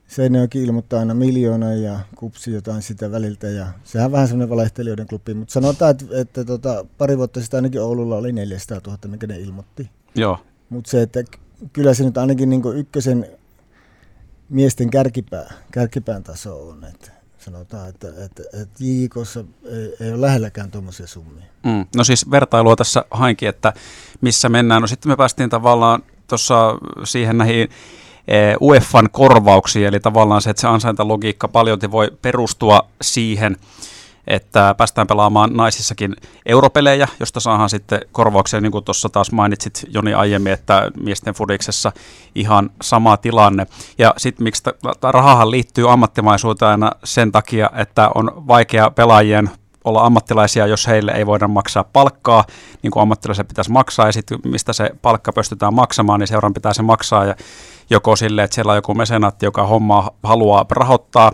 Seinäjoki 0.07 0.63
ilmoittaa 0.63 0.99
aina 0.99 1.13
miljoona 1.13 1.73
ja 1.73 1.99
kupsi 2.15 2.51
jotain 2.51 2.81
sitä 2.81 3.11
väliltä 3.11 3.47
ja 3.47 3.67
sehän 3.83 4.05
on 4.05 4.11
vähän 4.11 4.27
semmoinen 4.27 4.49
valehtelijoiden 4.49 5.07
klubi, 5.07 5.33
mutta 5.33 5.51
sanotaan, 5.51 5.91
että, 5.91 6.05
että 6.11 6.45
tota, 6.45 6.85
pari 6.97 7.17
vuotta 7.17 7.41
sitten 7.41 7.57
ainakin 7.57 7.81
Oululla 7.81 8.15
oli 8.15 8.31
400 8.31 8.81
000, 8.87 8.97
mikä 9.07 9.27
ne 9.27 9.39
ilmoitti. 9.39 9.89
Joo. 10.15 10.39
Mutta 10.69 10.91
se, 10.91 11.01
että 11.01 11.23
kyllä 11.73 11.93
se 11.93 12.03
nyt 12.03 12.17
ainakin 12.17 12.49
niin 12.49 12.61
ykkösen 12.75 13.27
miesten 14.49 14.89
kärkipää, 14.89 15.53
kärkipään 15.71 16.23
taso 16.23 16.69
on, 16.69 16.83
että 16.83 17.11
sanotaan, 17.41 17.89
että, 17.89 18.07
että, 18.07 18.43
että 18.53 18.83
JIKossa 18.83 19.43
ei, 19.65 19.95
ei 19.99 20.11
ole 20.11 20.21
lähelläkään 20.21 20.71
tuommoisia 20.71 21.07
summia. 21.07 21.45
Mm. 21.63 21.85
No 21.95 22.03
siis 22.03 22.31
vertailua 22.31 22.75
tässä 22.75 23.05
hainkin, 23.11 23.49
että 23.49 23.73
missä 24.21 24.49
mennään. 24.49 24.81
No 24.81 24.87
sitten 24.87 25.11
me 25.11 25.15
päästiin 25.15 25.49
tavallaan 25.49 26.03
tuossa 26.27 26.77
siihen 27.03 27.37
näihin 27.37 27.69
Eh, 28.27 28.55
UEFan 28.61 29.09
korvauksia, 29.11 29.87
eli 29.87 29.99
tavallaan 29.99 30.41
se, 30.41 30.49
että 30.49 30.61
se 30.61 30.67
ansaintalogiikka 30.67 31.47
paljon 31.47 31.79
voi 31.91 32.11
perustua 32.21 32.87
siihen, 33.01 33.57
että 34.27 34.75
päästään 34.77 35.07
pelaamaan 35.07 35.53
naisissakin 35.53 36.15
europelejä, 36.45 37.07
josta 37.19 37.39
saadaan 37.39 37.69
sitten 37.69 38.01
korvauksia, 38.11 38.61
niin 38.61 38.71
kuin 38.71 38.83
tuossa 38.83 39.09
taas 39.09 39.31
mainitsit 39.31 39.85
Joni 39.87 40.13
aiemmin, 40.13 40.53
että 40.53 40.91
miesten 40.99 41.33
fudiksessa 41.33 41.91
ihan 42.35 42.69
sama 42.81 43.17
tilanne. 43.17 43.67
Ja 43.97 44.13
sitten 44.17 44.43
miksi 44.43 44.63
rahahan 45.01 45.51
liittyy 45.51 45.91
ammattimaisuuteen 45.91 46.71
aina 46.71 46.91
sen 47.03 47.31
takia, 47.31 47.69
että 47.75 48.09
on 48.15 48.47
vaikea 48.47 48.91
pelaajien 48.91 49.49
olla 49.83 50.05
ammattilaisia, 50.05 50.67
jos 50.67 50.87
heille 50.87 51.11
ei 51.11 51.25
voida 51.25 51.47
maksaa 51.47 51.83
palkkaa, 51.83 52.43
niin 52.83 52.91
kuin 52.91 53.01
ammattilaisille 53.03 53.47
pitäisi 53.47 53.71
maksaa, 53.71 54.05
ja 54.05 54.11
sitten 54.11 54.39
mistä 54.45 54.73
se 54.73 54.89
palkka 55.01 55.33
pystytään 55.33 55.73
maksamaan, 55.73 56.19
niin 56.19 56.27
seuran 56.27 56.53
pitää 56.53 56.73
se 56.73 56.81
maksaa, 56.81 57.25
ja 57.25 57.35
joko 57.89 58.15
sille, 58.15 58.43
että 58.43 58.55
siellä 58.55 58.71
on 58.71 58.77
joku 58.77 58.93
mesenaatti, 58.93 59.45
joka 59.45 59.67
hommaa 59.67 60.11
haluaa 60.23 60.65
rahoittaa, 60.71 61.31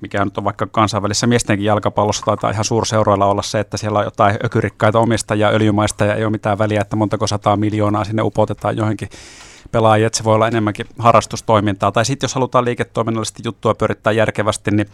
mikä 0.00 0.24
nyt 0.24 0.38
on 0.38 0.44
vaikka 0.44 0.66
kansainvälisessä 0.66 1.26
miestenkin 1.26 1.66
jalkapallossa, 1.66 2.26
taitaa 2.26 2.50
ihan 2.50 2.64
suurseuroilla 2.64 3.26
olla 3.26 3.42
se, 3.42 3.60
että 3.60 3.76
siellä 3.76 3.98
on 3.98 4.04
jotain 4.04 4.36
ökyrikkaita 4.44 4.98
omistajia, 4.98 5.48
öljymaista 5.48 6.04
ja 6.04 6.14
ei 6.14 6.24
ole 6.24 6.30
mitään 6.30 6.58
väliä, 6.58 6.80
että 6.80 6.96
montako 6.96 7.26
sataa 7.26 7.56
miljoonaa 7.56 8.04
sinne 8.04 8.22
upotetaan 8.22 8.76
johonkin 8.76 9.08
pelaajia, 9.72 10.06
että 10.06 10.16
se 10.16 10.24
voi 10.24 10.34
olla 10.34 10.48
enemmänkin 10.48 10.86
harrastustoimintaa. 10.98 11.92
Tai 11.92 12.04
sitten 12.04 12.24
jos 12.24 12.34
halutaan 12.34 12.64
liiketoiminnallisesti 12.64 13.42
juttua 13.44 13.74
pyörittää 13.74 14.12
järkevästi, 14.12 14.70
niin, 14.70 14.88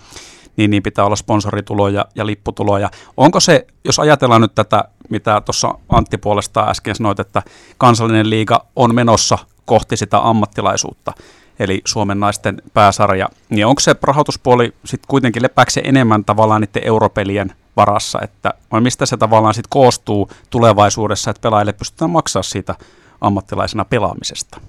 niin, 0.57 0.71
niin 0.71 0.83
pitää 0.83 1.05
olla 1.05 1.17
sponsorituloja 1.17 2.05
ja 2.15 2.27
lipputuloja. 2.27 2.91
Onko 3.17 3.41
se, 3.41 3.67
jos 3.85 3.99
ajatellaan 3.99 4.41
nyt 4.41 4.55
tätä, 4.55 4.85
mitä 5.09 5.41
tuossa 5.41 5.75
Antti 5.89 6.19
puolestaan 6.19 6.69
äsken 6.69 6.95
sanoit, 6.95 7.21
että 7.21 7.43
kansallinen 7.79 8.31
liiga 8.31 8.67
on 8.77 8.95
menossa 8.95 9.39
kohti 9.65 9.97
sitä 9.97 10.19
ammattilaisuutta, 10.29 11.13
eli 11.59 11.82
Suomen 11.85 12.21
naisten 12.21 12.62
pääsarja, 12.75 13.28
niin 13.50 13.66
onko 13.66 13.80
se 13.80 13.97
rahoituspuoli 14.02 14.73
sitten 14.85 15.09
kuitenkin 15.09 15.42
lepääkö 15.42 15.71
enemmän 15.85 16.25
tavallaan 16.25 16.61
niiden 16.61 16.87
europelien 16.87 17.52
varassa, 17.76 18.18
että 18.23 18.54
vai 18.73 18.80
mistä 18.80 19.06
se 19.06 19.16
tavallaan 19.16 19.54
sitten 19.54 19.71
koostuu 19.71 20.30
tulevaisuudessa, 20.50 21.30
että 21.30 21.40
pelaajille 21.40 21.73
pystytään 21.73 22.11
maksaa 22.11 22.42
siitä 22.42 22.75
ammattilaisena 23.21 23.85
pelaamisesta? 23.85 24.61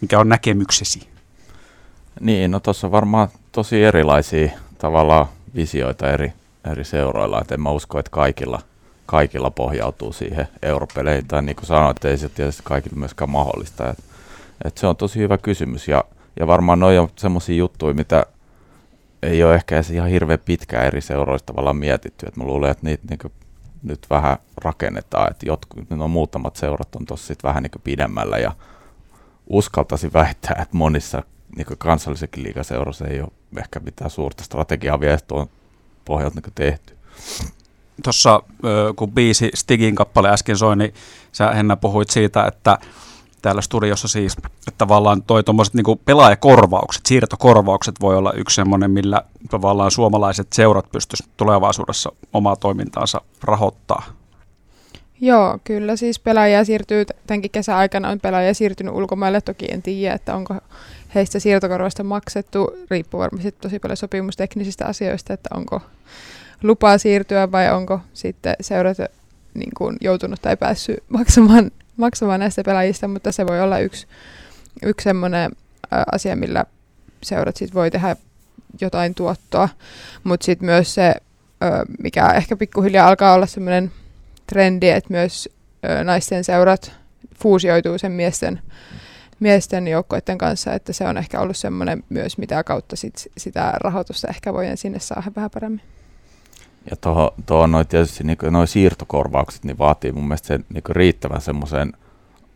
Mikä 0.00 0.18
on 0.18 0.28
näkemyksesi? 0.28 1.08
Niin, 2.20 2.50
no 2.50 2.60
tuossa 2.60 2.86
on 2.86 2.92
varmaan 2.92 3.28
tosi 3.52 3.84
erilaisia 3.84 4.50
tavallaan 4.78 5.26
visioita 5.54 6.10
eri, 6.10 6.32
eri 6.70 6.84
seuroilla, 6.84 7.40
että 7.40 7.54
en 7.54 7.60
mä 7.60 7.70
usko, 7.70 7.98
että 7.98 8.10
kaikilla, 8.10 8.60
kaikilla 9.06 9.50
pohjautuu 9.50 10.12
siihen 10.12 10.48
europeleihin, 10.62 11.26
tai 11.26 11.42
niin 11.42 11.56
kuin 11.56 11.66
sanoit, 11.66 12.04
ei 12.04 12.18
se 12.18 12.28
tietysti 12.28 12.62
kaikille 12.64 12.98
myöskään 12.98 13.30
mahdollista. 13.30 13.90
Että 13.90 14.02
et 14.64 14.78
se 14.78 14.86
on 14.86 14.96
tosi 14.96 15.18
hyvä 15.18 15.38
kysymys 15.38 15.88
ja, 15.88 16.04
ja 16.40 16.46
varmaan 16.46 16.80
noin 16.80 17.00
on 17.00 17.08
semmoisia 17.16 17.56
juttuja, 17.56 17.94
mitä 17.94 18.26
ei 19.22 19.44
ole 19.44 19.54
ehkä 19.54 19.74
edes 19.74 19.90
ihan 19.90 20.08
hirveän 20.08 20.38
pitkään 20.44 20.86
eri 20.86 21.00
seuroista 21.00 21.46
tavallaan 21.46 21.76
mietitty. 21.76 22.26
Et 22.26 22.36
mä 22.36 22.44
luulen, 22.44 22.70
että 22.70 22.86
niitä 22.86 23.04
niin 23.10 23.32
nyt 23.82 24.06
vähän 24.10 24.36
rakennetaan, 24.56 25.30
että 25.30 25.46
jotkut, 25.46 25.90
no 25.90 26.08
muutamat 26.08 26.56
seurat 26.56 26.96
on 26.96 27.06
tuossa 27.06 27.34
vähän 27.42 27.62
niin 27.62 27.82
pidemmällä 27.84 28.38
ja 28.38 28.52
uskaltaisin 29.46 30.12
väittää, 30.12 30.56
että 30.62 30.76
monissa 30.76 31.22
niin 31.56 31.66
kansallisenkin 31.78 32.42
liigaseurassa 32.42 33.06
ei 33.06 33.20
ole 33.20 33.30
ehkä 33.58 33.80
mitään 33.80 34.10
suurta 34.10 34.44
strategiaa 34.44 35.00
vielä 35.00 35.18
tuon 35.26 35.46
pohjalta 36.04 36.40
niin 36.40 36.52
tehty. 36.54 36.96
Tuossa 38.02 38.42
kun 38.96 39.12
biisi 39.12 39.50
Stigin 39.54 39.94
kappale 39.94 40.30
äsken 40.30 40.56
soi, 40.56 40.76
niin 40.76 40.94
sä 41.32 41.50
Henna 41.50 41.76
puhuit 41.76 42.10
siitä, 42.10 42.46
että 42.46 42.78
täällä 43.44 43.62
studiossa 43.62 44.08
siis, 44.08 44.36
että 44.36 44.72
tavallaan 44.78 45.22
toi 45.22 45.44
tuommoiset 45.44 45.74
niin 45.74 45.98
pelaajakorvaukset, 46.04 47.06
siirtokorvaukset 47.06 47.94
voi 48.00 48.16
olla 48.16 48.32
yksi 48.32 48.54
semmoinen, 48.54 48.90
millä 48.90 49.22
tavallaan 49.50 49.90
suomalaiset 49.90 50.52
seurat 50.52 50.92
pystyisivät 50.92 51.30
tulevaisuudessa 51.36 52.12
omaa 52.32 52.56
toimintaansa 52.56 53.20
rahoittaa. 53.42 54.02
Joo, 55.20 55.58
kyllä 55.64 55.96
siis 55.96 56.18
pelaajia 56.18 56.64
siirtyy, 56.64 57.04
tämänkin 57.26 57.50
kesän 57.50 57.76
aikana 57.76 58.08
on 58.08 58.20
pelaajia 58.20 58.54
siirtynyt 58.54 58.94
ulkomaille, 58.94 59.40
toki 59.40 59.66
en 59.70 59.82
tiedä, 59.82 60.14
että 60.14 60.34
onko 60.34 60.54
heistä 61.14 61.38
siirtokorvasta 61.38 62.04
maksettu, 62.04 62.70
riippuu 62.90 63.20
varmasti 63.20 63.52
tosi 63.52 63.78
paljon 63.78 63.96
sopimusteknisistä 63.96 64.86
asioista, 64.86 65.32
että 65.32 65.48
onko 65.54 65.80
lupaa 66.62 66.98
siirtyä 66.98 67.52
vai 67.52 67.72
onko 67.72 68.00
sitten 68.12 68.56
seurat 68.60 68.96
niin 69.54 69.70
kuin 69.76 69.96
joutunut 70.00 70.42
tai 70.42 70.56
päässyt 70.56 71.04
maksamaan 71.08 71.70
maksamaan 71.96 72.40
näistä 72.40 72.62
pelaajista, 72.62 73.08
mutta 73.08 73.32
se 73.32 73.46
voi 73.46 73.60
olla 73.60 73.78
yksi, 73.78 74.06
yksi 74.82 75.04
semmoinen 75.04 75.50
asia, 76.12 76.36
millä 76.36 76.64
seurat 77.22 77.56
sit 77.56 77.74
voi 77.74 77.90
tehdä 77.90 78.16
jotain 78.80 79.14
tuottoa, 79.14 79.68
mutta 80.24 80.44
sitten 80.44 80.66
myös 80.66 80.94
se, 80.94 81.14
mikä 82.02 82.26
ehkä 82.26 82.56
pikkuhiljaa 82.56 83.08
alkaa 83.08 83.34
olla 83.34 83.46
semmoinen 83.46 83.92
trendi, 84.46 84.88
että 84.88 85.10
myös 85.10 85.48
naisten 86.04 86.44
seurat 86.44 86.92
fuusioituu 87.42 87.98
sen 87.98 88.12
miesten, 88.12 88.62
miesten 89.40 89.88
joukkoiden 89.88 90.38
kanssa, 90.38 90.72
että 90.72 90.92
se 90.92 91.04
on 91.04 91.18
ehkä 91.18 91.40
ollut 91.40 91.56
semmoinen 91.56 92.04
myös, 92.08 92.38
mitä 92.38 92.64
kautta 92.64 92.96
sit 92.96 93.32
sitä 93.38 93.72
rahoitusta 93.80 94.28
ehkä 94.28 94.52
voidaan 94.52 94.76
sinne 94.76 94.98
saada 94.98 95.32
vähän 95.36 95.50
paremmin. 95.50 95.80
Ja 96.90 96.96
tuohon, 96.96 97.30
tuohon 97.46 97.72
noin 97.72 97.86
tietysti 97.86 98.24
niin 98.24 98.38
noi 98.50 98.66
siirtokorvaukset 98.66 99.64
niin 99.64 99.78
vaatii 99.78 100.12
mun 100.12 100.28
mielestä 100.28 100.46
sen 100.46 100.64
niin 100.74 100.84
riittävän 100.88 101.40
semmoisen 101.40 101.92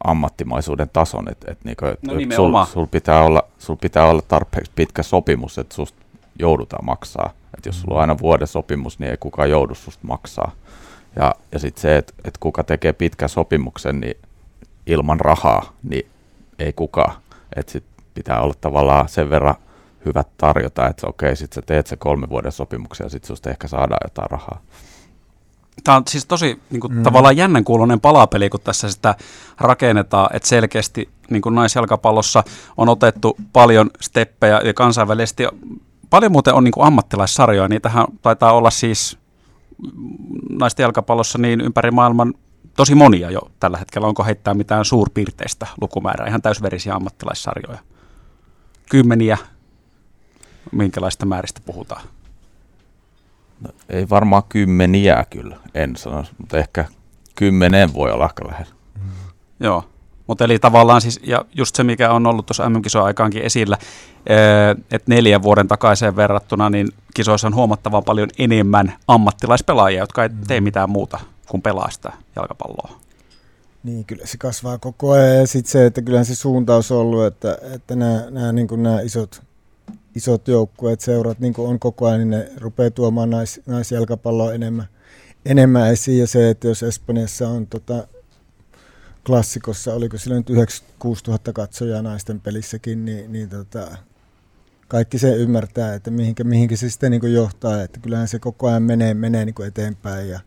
ammattimaisuuden 0.05 0.91
tason, 0.93 1.29
että 1.31 1.53
et, 1.53 1.59
niin 1.65 1.77
et, 1.93 2.03
no, 2.03 2.37
sul, 2.37 2.65
sul, 2.65 2.87
pitää 2.87 3.23
olla, 3.23 3.43
sul 3.59 3.77
pitää 3.77 4.07
olla 4.09 4.23
tarpeeksi 4.23 4.73
pitkä 4.75 5.03
sopimus, 5.03 5.59
että 5.59 5.75
susta 5.75 5.99
joudutaan 6.39 6.85
maksaa. 6.85 7.31
Et 7.59 7.67
jos 7.67 7.81
sulla 7.81 7.95
on 7.95 8.01
aina 8.01 8.19
vuoden 8.19 8.47
sopimus, 8.47 8.99
niin 8.99 9.11
ei 9.11 9.17
kukaan 9.17 9.51
joudu 9.51 9.75
susta 9.75 10.07
maksaa. 10.07 10.53
Ja, 11.17 11.35
ja 11.53 11.59
sitten 11.59 11.83
se, 11.83 11.97
että 11.97 12.13
et 12.25 12.39
kuka 12.39 12.65
tekee 12.65 12.93
pitkän 12.93 13.29
sopimuksen 13.29 14.01
niin 14.01 14.17
ilman 14.87 15.21
rahaa, 15.21 15.73
niin 15.83 16.07
ei 16.59 16.73
kukaan. 16.73 17.15
Että 17.57 17.73
sit 17.73 17.85
pitää 18.15 18.41
olla 18.41 18.55
tavallaan 18.61 19.09
sen 19.09 19.31
verran 19.31 19.55
hyvät 20.05 20.29
tarjota, 20.37 20.89
että 20.89 21.07
okei, 21.07 21.37
sitten 21.37 21.55
sä 21.55 21.63
teet 21.67 21.87
se 21.87 21.97
kolme 21.97 22.29
vuoden 22.29 22.53
sopimuksen 22.53 23.05
ja 23.05 23.09
sitten 23.09 23.29
susta 23.29 23.51
ehkä 23.51 23.69
saadaan 23.69 24.01
jotain 24.05 24.31
rahaa. 24.31 24.61
Tämä 25.85 25.97
on 25.97 26.03
siis 26.09 26.27
tosi 26.27 26.61
niin 26.71 26.81
kuin, 26.81 26.95
mm. 26.95 27.03
tavallaan 27.03 27.37
jännän 27.37 27.65
kuulonen 27.65 28.01
palapeli, 28.01 28.51
kun 28.51 28.61
tässä 28.61 28.91
sitä 28.91 29.15
rakennetaan, 29.61 30.37
että 30.37 30.49
selkeästi 30.49 31.09
niin 31.31 31.43
kuin 31.43 31.55
naisjalkapallossa 31.55 32.45
on 32.77 32.89
otettu 32.89 33.37
paljon 33.53 33.91
steppejä 34.01 34.61
ja 34.65 34.75
kansainvälisesti 34.75 35.45
paljon 36.11 36.33
muuten 36.33 36.55
on 36.55 36.65
niin 36.65 36.73
kuin 36.73 36.87
ammattilaissarjoja, 36.87 37.69
niitähän 37.69 38.07
taitaa 38.23 38.53
olla 38.53 38.71
siis 38.71 39.19
naisten 40.51 40.85
jalkapallossa 40.85 41.39
niin 41.39 41.61
ympäri 41.61 41.91
maailman 41.91 42.35
tosi 42.77 42.95
monia 42.95 43.31
jo 43.31 43.41
tällä 43.61 43.79
hetkellä. 43.79 44.09
Onko 44.09 44.25
heittää 44.25 44.55
mitään 44.55 44.85
suurpiirteistä 44.85 45.67
lukumäärää, 45.81 46.29
ihan 46.29 46.43
täysverisiä 46.43 46.95
ammattilaissarjoja? 46.95 47.79
Kymmeniä, 48.91 49.39
minkälaista 50.73 51.27
määristä 51.27 51.61
puhutaan? 51.67 52.03
No, 53.61 53.71
ei 53.89 54.09
varmaan 54.09 54.43
kymmeniä 54.49 55.25
kyllä, 55.31 55.57
en 55.75 55.97
sano, 55.97 56.25
mutta 56.39 56.59
ehkä 56.59 56.85
kymmenen 57.35 57.95
voi 57.95 58.13
olla 58.13 58.25
aika 58.25 58.49
lähellä. 58.49 58.75
Mm. 58.95 59.11
Joo, 59.61 59.85
mutta 60.29 60.45
eli 60.45 60.59
tavallaan 60.59 61.01
siis, 61.01 61.21
ja 61.23 61.45
just 61.55 61.77
se 61.77 61.85
mikä 61.85 62.11
on 62.13 62.27
ollut 62.27 62.47
tuossa 62.47 62.65
mm 62.65 63.05
aikaankin 63.05 63.43
esillä, 63.43 63.79
että 64.91 65.15
neljän 65.15 65.43
vuoden 65.43 65.69
takaiseen 65.69 66.17
verrattuna, 66.17 66.71
niin 66.71 66.89
kisoissa 67.15 67.47
on 67.47 67.55
huomattavan 67.55 68.05
paljon 68.05 68.29
enemmän 68.39 68.95
ammattilaispelaajia, 69.09 70.03
jotka 70.03 70.23
ei 70.23 70.31
tee 70.47 70.61
mitään 70.61 70.91
muuta 70.91 71.21
kuin 71.49 71.63
pelaa 71.63 71.91
sitä 71.91 72.13
jalkapalloa. 72.37 73.01
Niin, 73.83 74.05
kyllä 74.05 74.27
se 74.27 74.39
kasvaa 74.39 74.79
koko 74.79 75.11
ajan 75.11 75.37
ja 75.37 75.47
sitten 75.47 75.73
se, 75.73 75.87
että 75.87 76.03
kyllähän 76.03 76.25
se 76.25 76.35
suuntaus 76.35 76.93
on 76.93 76.99
ollut, 76.99 77.25
että, 77.25 77.59
että 77.75 77.97
nämä, 77.97 78.25
nämä, 78.31 78.53
niin 78.53 78.69
kuin 78.69 78.83
nämä 78.83 79.01
isot, 79.01 79.43
isot 80.19 80.49
joukkueet, 80.49 81.01
seurat 81.01 81.39
niin 81.39 81.55
on 81.59 81.79
koko 81.79 82.07
ajan, 82.07 82.19
niin 82.19 82.31
ne 82.31 82.53
rupeaa 82.57 82.91
tuomaan 82.91 83.31
nais, 83.31 83.61
naisjalkapalloa 83.67 84.53
enemmän, 84.53 84.87
enemmän 85.45 85.91
esiin. 85.91 86.19
Ja 86.19 86.27
se, 86.27 86.51
että 86.51 86.69
jos 86.69 86.83
Espanjassa 86.83 87.49
on 87.49 87.67
tota, 87.67 88.07
klassikossa, 89.27 89.95
oliko 89.95 90.19
sillä 90.19 90.37
nyt 90.37 90.51
96 90.51 91.25
000 91.27 91.39
katsojaa 91.53 92.03
naisten 92.03 92.41
pelissäkin, 92.41 93.05
niin, 93.05 93.33
niin 93.33 93.49
tota, 93.49 93.97
kaikki 94.89 95.19
se 95.19 95.37
ymmärtää, 95.37 95.95
että 95.95 96.11
mihinkä, 96.11 96.45
mihinkä 96.45 96.77
se 96.77 96.91
sitten 96.91 97.11
niin 97.11 97.33
johtaa, 97.33 97.83
että 97.83 98.01
kyllähän 98.01 98.29
se 98.29 98.39
koko 98.39 98.69
ajan 98.69 98.83
menee, 98.83 99.15
menee 99.15 99.45
niin 99.45 99.67
eteenpäin. 99.67 100.29
Ja, 100.29 100.41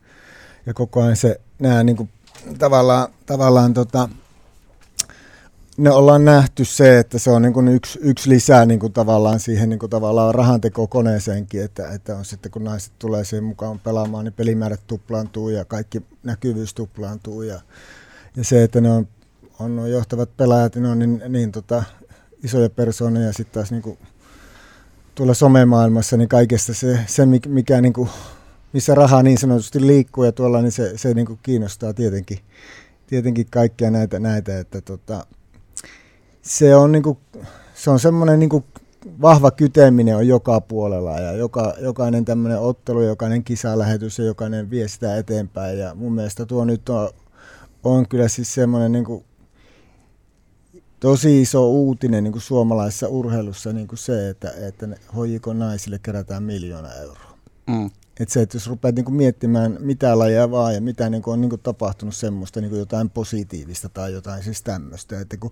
ja 0.66 0.74
koko 0.74 1.01
ajan 1.01 1.16
se 1.16 1.42
nämä 1.60 1.84
niin 1.84 2.10
tavallaan, 2.60 3.08
tavallaan 3.25 3.74
tota, 3.74 4.10
ne 5.78 5.92
ollaan 5.92 6.25
nähty 6.25 6.66
se, 6.66 7.00
että 7.00 7.20
se 7.20 7.32
on 7.32 7.42
niin 7.42 7.54
kuin 7.54 7.68
yksi, 7.68 8.00
yksi 8.01 8.30
lisää 8.30 8.66
niin 8.66 8.80
kuin 8.80 8.94
tavallaan 8.94 9.40
siihen 9.40 9.70
niin 9.70 9.80
kuin 9.80 9.90
tavallaan 9.90 10.36
rahantekokoneeseenkin, 10.36 11.63
että, 11.63 11.90
että 11.90 12.18
on 12.18 12.25
sitten 12.25 12.51
kun 12.51 12.63
naiset 12.63 12.94
tulee 13.00 13.25
siihen 13.25 13.44
mukaan 13.44 13.80
pelaamaan, 13.80 14.25
niin 14.25 14.34
pelimäärät 14.34 14.82
tuplaantuu 14.88 15.50
ja 15.50 15.66
kaikki 15.66 16.01
näkyvyys 16.24 16.74
tuplaantuu 16.74 17.42
ja, 17.42 17.62
ja 18.36 18.44
se, 18.44 18.63
että 18.63 18.82
ne 18.82 18.92
on, 18.92 19.08
on 19.60 19.75
nuo 19.75 19.86
johtavat 19.86 20.38
pelaajat, 20.38 20.75
ne 20.75 20.90
on 20.90 21.00
niin, 21.00 21.24
niin 21.30 21.51
tota, 21.51 21.84
isoja 22.44 22.70
persoonia 22.70 23.22
ja 23.22 23.34
sitten 23.34 23.54
taas 23.54 23.72
niin 23.72 23.84
kuin, 23.84 23.98
tuolla 25.16 25.34
somemaailmassa, 25.34 26.18
niin 26.18 26.30
kaikesta 26.30 26.74
se, 26.74 27.00
se 27.08 27.24
mikä 27.48 27.82
niin 27.82 27.94
kuin, 27.94 28.10
missä 28.74 28.96
raha 28.96 29.24
niin 29.24 29.38
sanotusti 29.38 29.88
liikkuu 29.88 30.24
ja 30.24 30.32
tuolla, 30.32 30.62
niin 30.62 30.72
se, 30.72 30.98
se 30.98 31.13
niin 31.13 31.28
kuin 31.28 31.40
kiinnostaa 31.44 31.94
tietenkin, 31.94 32.40
tietenkin 33.08 33.48
kaikkia 33.51 33.92
näitä, 33.92 34.20
näitä 34.20 34.60
että 34.60 34.82
tota, 34.82 35.25
se 36.41 36.75
on, 36.75 36.91
niin 36.91 37.03
kuin, 37.03 37.17
se 37.74 37.89
on 37.89 38.00
semmoinen 38.00 38.39
niin 38.39 38.50
kuin 38.50 38.63
vahva 39.21 39.51
kyteminen 39.51 40.15
on 40.15 40.27
joka 40.27 40.62
puolella 40.62 41.19
ja 41.19 41.31
joka, 41.31 41.74
jokainen 41.79 42.25
tämmöinen 42.25 42.60
ottelu, 42.60 43.01
jokainen 43.01 43.43
kisalähetys 43.43 44.19
ja 44.19 44.25
jokainen 44.25 44.69
vie 44.69 44.88
sitä 44.88 45.17
eteenpäin 45.17 45.79
ja 45.79 45.95
mun 45.95 46.13
mielestä 46.13 46.45
tuo 46.45 46.65
nyt 46.65 46.89
on, 46.89 47.10
on 47.83 48.07
kyllä 48.07 48.27
siis 48.27 48.53
semmoinen 48.53 48.91
niin 48.91 49.05
kuin 49.05 49.25
tosi 51.00 51.41
iso 51.41 51.69
uutinen 51.69 52.24
niin 52.24 52.31
kuin 52.31 52.41
suomalaisessa 52.41 53.07
urheilussa 53.07 53.74
niin 53.74 53.88
kuin 53.88 54.00
se, 54.00 54.29
että, 54.29 54.51
että 54.67 54.88
hoijiko 55.15 55.53
naisille 55.53 56.00
kerätään 56.03 56.43
miljoona 56.43 56.93
euroa. 56.93 57.38
Mm. 57.67 57.89
Et 58.19 58.29
se, 58.29 58.41
että 58.41 58.55
jos 58.55 58.67
rupeat 58.67 58.95
niin 58.95 59.05
kuin 59.05 59.15
miettimään 59.15 59.77
mitä 59.79 60.19
lajia 60.19 60.51
vaan 60.51 60.74
ja 60.74 60.81
mitä 60.81 61.10
niin 61.10 61.21
kuin 61.21 61.33
on 61.33 61.41
niin 61.41 61.50
kuin 61.50 61.62
tapahtunut 61.62 62.15
semmoista 62.15 62.62
niin 62.62 62.69
kuin 62.69 62.79
jotain 62.79 63.10
positiivista 63.10 63.89
tai 63.89 64.13
jotain 64.13 64.43
siis 64.43 64.62
tämmöistä, 64.62 65.19
että 65.19 65.38
kun 65.38 65.51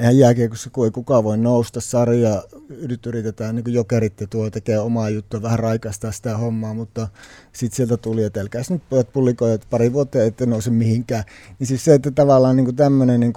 eihän 0.00 0.18
jääkiekossa, 0.18 0.70
kun 0.70 0.84
ei 0.84 0.90
kukaan 0.90 1.24
voi 1.24 1.38
nousta 1.38 1.80
sarja, 1.80 2.42
nyt 2.88 3.06
yritetään 3.06 3.56
niin 3.56 3.74
jokerit 3.74 4.20
ja 4.20 4.26
tuo 4.26 4.50
tekee 4.50 4.78
omaa 4.78 5.10
juttua, 5.10 5.42
vähän 5.42 5.58
raikastaa 5.58 6.12
sitä 6.12 6.36
hommaa, 6.36 6.74
mutta 6.74 7.08
sitten 7.52 7.76
sieltä 7.76 7.96
tuli, 7.96 8.24
että 8.24 8.40
älkääs 8.40 8.70
nyt 8.70 8.82
pojat 8.90 9.12
pullikoja, 9.12 9.58
pari 9.70 9.92
vuotta 9.92 10.24
ette 10.24 10.46
nouse 10.46 10.70
mihinkään. 10.70 11.24
Niin 11.58 11.66
siis 11.66 11.84
se, 11.84 11.94
että 11.94 12.10
tavallaan 12.10 12.56
niin 12.56 12.76
tämmöinen 12.76 13.20
niin 13.20 13.32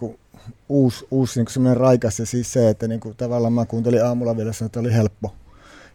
uusi, 0.69 1.05
uusi 1.11 1.39
niin 1.39 1.47
semmoinen 1.51 1.77
raikas 1.77 2.19
ja 2.19 2.25
siis 2.25 2.53
se, 2.53 2.69
että 2.69 2.87
niin 2.87 2.99
kuin, 2.99 3.15
tavallaan 3.15 3.53
mä 3.53 3.65
kuuntelin 3.65 4.05
aamulla 4.05 4.37
vielä 4.37 4.53
sanoa, 4.53 4.65
että 4.65 4.79
oli 4.79 4.93
helppo, 4.93 5.33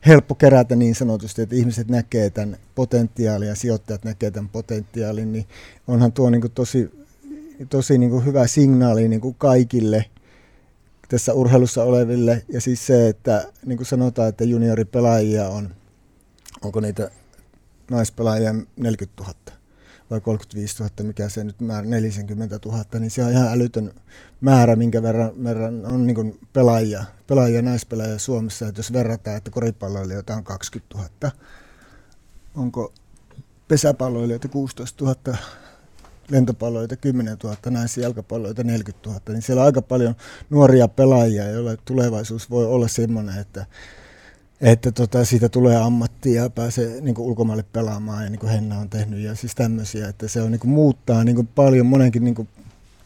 helppo 0.07 0.35
kerätä 0.35 0.77
niin 0.77 0.95
sanotusti, 0.95 1.43
että 1.43 1.57
ihmiset 1.57 1.89
näkee 1.89 2.31
tämän 2.31 2.57
potentiaalin 2.75 3.49
ja 3.49 3.55
sijoittajat 3.55 4.05
näkee 4.05 4.31
tämän 4.31 4.49
potentiaalin, 4.49 5.33
niin 5.33 5.47
onhan 5.89 6.13
tuo 6.13 6.31
niin 6.31 6.41
kuin 6.41 6.53
tosi, 6.53 6.91
tosi 7.71 7.99
niin 7.99 8.11
kuin 8.11 8.25
hyvä 8.25 8.47
signaali 8.47 9.09
niin 9.09 9.21
kuin 9.21 9.35
kaikille 9.39 10.05
tässä 11.09 11.33
urheilussa 11.33 11.85
oleville. 11.85 12.45
Ja 12.49 12.61
siis 12.61 12.87
se, 12.87 13.09
että 13.09 13.53
niin 13.67 13.77
kuin 13.77 13.87
sanotaan, 13.87 14.29
että 14.29 14.45
junioripelaajia 14.45 15.49
on, 15.49 15.75
onko 16.63 16.81
niitä 16.81 17.11
naispelaajia 17.91 18.55
40 18.77 19.23
000 19.23 19.35
vai 20.11 20.21
35 20.21 20.83
000, 20.83 20.93
mikä 21.03 21.29
se 21.29 21.45
nyt 21.45 21.61
määrä, 21.61 21.89
40 21.89 22.59
000, 22.65 22.85
niin 22.99 23.11
se 23.11 23.25
on 23.25 23.31
ihan 23.31 23.49
älytön 23.49 23.93
määrä, 24.41 24.77
minkä 24.77 25.03
verran, 25.03 25.45
verran 25.45 25.87
on 25.87 26.07
niin 26.07 26.41
pelaajia, 26.53 27.05
pelaajia, 27.27 27.63
naispelaajia 27.63 28.19
Suomessa. 28.19 28.69
Että 28.69 28.79
jos 28.79 28.93
verrataan, 28.93 29.37
että 29.37 29.51
koripalloilijoita 29.51 30.35
on 30.35 30.45
20 30.45 30.99
000, 30.99 31.33
onko 32.55 32.93
pesäpalloilijoita 33.69 34.49
16 34.49 35.05
000, 35.05 35.39
lentopalloilijoita 36.31 36.97
10 36.97 37.37
000, 37.45 37.57
naisia 37.71 38.03
jalkapalloilijoita 38.03 38.65
40 38.65 39.09
000, 39.09 39.21
niin 39.29 39.43
siellä 39.43 39.61
on 39.61 39.67
aika 39.67 39.83
paljon 39.83 40.15
nuoria 40.51 40.89
pelaajia, 40.89 41.51
joilla 41.51 41.77
tulevaisuus 41.85 42.51
voi 42.51 42.67
olla 42.67 42.89
sellainen, 42.89 43.39
että 43.39 43.67
että 44.61 44.93
tota, 44.93 45.25
siitä 45.25 45.49
tulee 45.49 45.77
ammatti 45.77 46.35
ja 46.35 46.51
pääsee 46.51 47.01
niin 47.01 47.19
ulkomaille 47.19 47.65
pelaamaan 47.73 48.25
ja 48.25 48.31
niin 48.31 48.41
kuin 48.41 48.53
Henna 48.53 48.79
on 48.79 48.91
tehnyt 48.91 49.21
ja 49.21 49.35
siis 49.35 49.55
tämmöisiä, 49.55 50.09
että 50.09 50.29
se 50.29 50.43
on 50.43 50.51
niin 50.51 50.61
kuin, 50.61 50.71
muuttaa 50.71 51.25
niin 51.25 51.35
kuin, 51.35 51.47
paljon 51.47 51.87
monenkin 51.87 52.25
niin 52.25 52.35
kuin, 52.35 52.49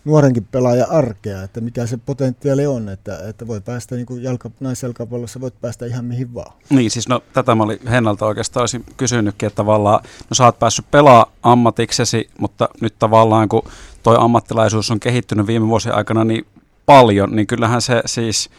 nuorenkin 0.05 0.49
pelaaja 0.51 0.87
arkea, 0.91 1.43
että 1.43 1.61
mikä 1.61 1.87
se 1.87 1.97
potentiaali 1.97 2.67
on, 2.67 2.89
että, 2.89 3.19
että 3.29 3.47
voi 3.47 3.61
päästä 3.61 3.95
niin 3.95 4.23
jalka, 4.23 4.51
naisjalkapallossa, 4.61 5.41
voit 5.41 5.61
päästä 5.61 5.87
ihan 5.87 6.05
mihin 6.05 6.35
vaan. 6.35 6.53
Niin, 6.71 6.91
siis 6.91 7.09
no 7.09 7.23
tätä 7.33 7.55
mä 7.55 7.63
olin 7.63 7.89
Hennalta 7.89 8.27
oikeastaan 8.27 8.63
olisin 8.63 8.85
kysynytkin, 8.97 9.47
että 9.47 9.57
tavallaan, 9.57 10.01
no 10.31 10.35
sä 10.35 10.45
oot 10.45 10.59
päässyt 10.59 10.91
pelaa 10.91 11.33
ammatiksesi, 11.43 12.31
mutta 12.39 12.69
nyt 12.81 12.95
tavallaan 12.99 13.49
kun 13.49 13.63
toi 14.03 14.17
ammattilaisuus 14.19 14.91
on 14.91 15.01
kehittynyt 15.01 15.47
viime 15.47 15.69
vuosien 15.69 15.95
aikana 15.95 16.25
niin 16.25 16.47
paljon, 16.87 17.37
niin 17.37 17.47
kyllähän 17.47 17.83
se 17.83 18.03
siis 18.07 18.51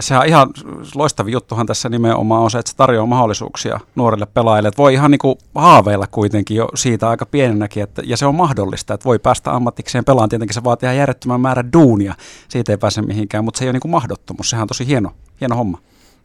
sehän 0.00 0.22
on 0.22 0.28
ihan 0.28 0.48
loistavi 0.94 1.32
juttuhan 1.32 1.66
tässä 1.66 1.88
nimenomaan 1.88 2.42
on 2.42 2.50
se, 2.50 2.58
että 2.58 2.70
se 2.70 2.76
tarjoaa 2.76 3.06
mahdollisuuksia 3.06 3.80
nuorille 3.94 4.26
pelaajille. 4.26 4.68
Että 4.68 4.82
voi 4.82 4.94
ihan 4.94 5.10
niin 5.10 5.18
kuin 5.18 5.38
haaveilla 5.54 6.06
kuitenkin 6.06 6.56
jo 6.56 6.68
siitä 6.74 7.08
aika 7.08 7.26
pienenäkin, 7.26 7.82
että, 7.82 8.02
ja 8.04 8.16
se 8.16 8.26
on 8.26 8.34
mahdollista, 8.34 8.94
että 8.94 9.04
voi 9.04 9.18
päästä 9.18 9.54
ammatikseen 9.54 10.04
pelaan. 10.04 10.28
Tietenkin 10.28 10.54
se 10.54 10.64
vaatii 10.64 10.86
ihan 10.86 10.96
järjettömän 10.96 11.40
määrän 11.40 11.72
duunia, 11.72 12.14
siitä 12.48 12.72
ei 12.72 12.78
pääse 12.78 13.02
mihinkään, 13.02 13.44
mutta 13.44 13.58
se 13.58 13.64
ei 13.64 13.68
ole 13.68 13.72
niin 13.72 13.80
kuin 13.80 13.92
mahdottomuus, 13.92 14.50
sehän 14.50 14.62
on 14.62 14.68
tosi 14.68 14.86
hieno, 14.86 15.12
hieno 15.40 15.56
homma. 15.56 15.78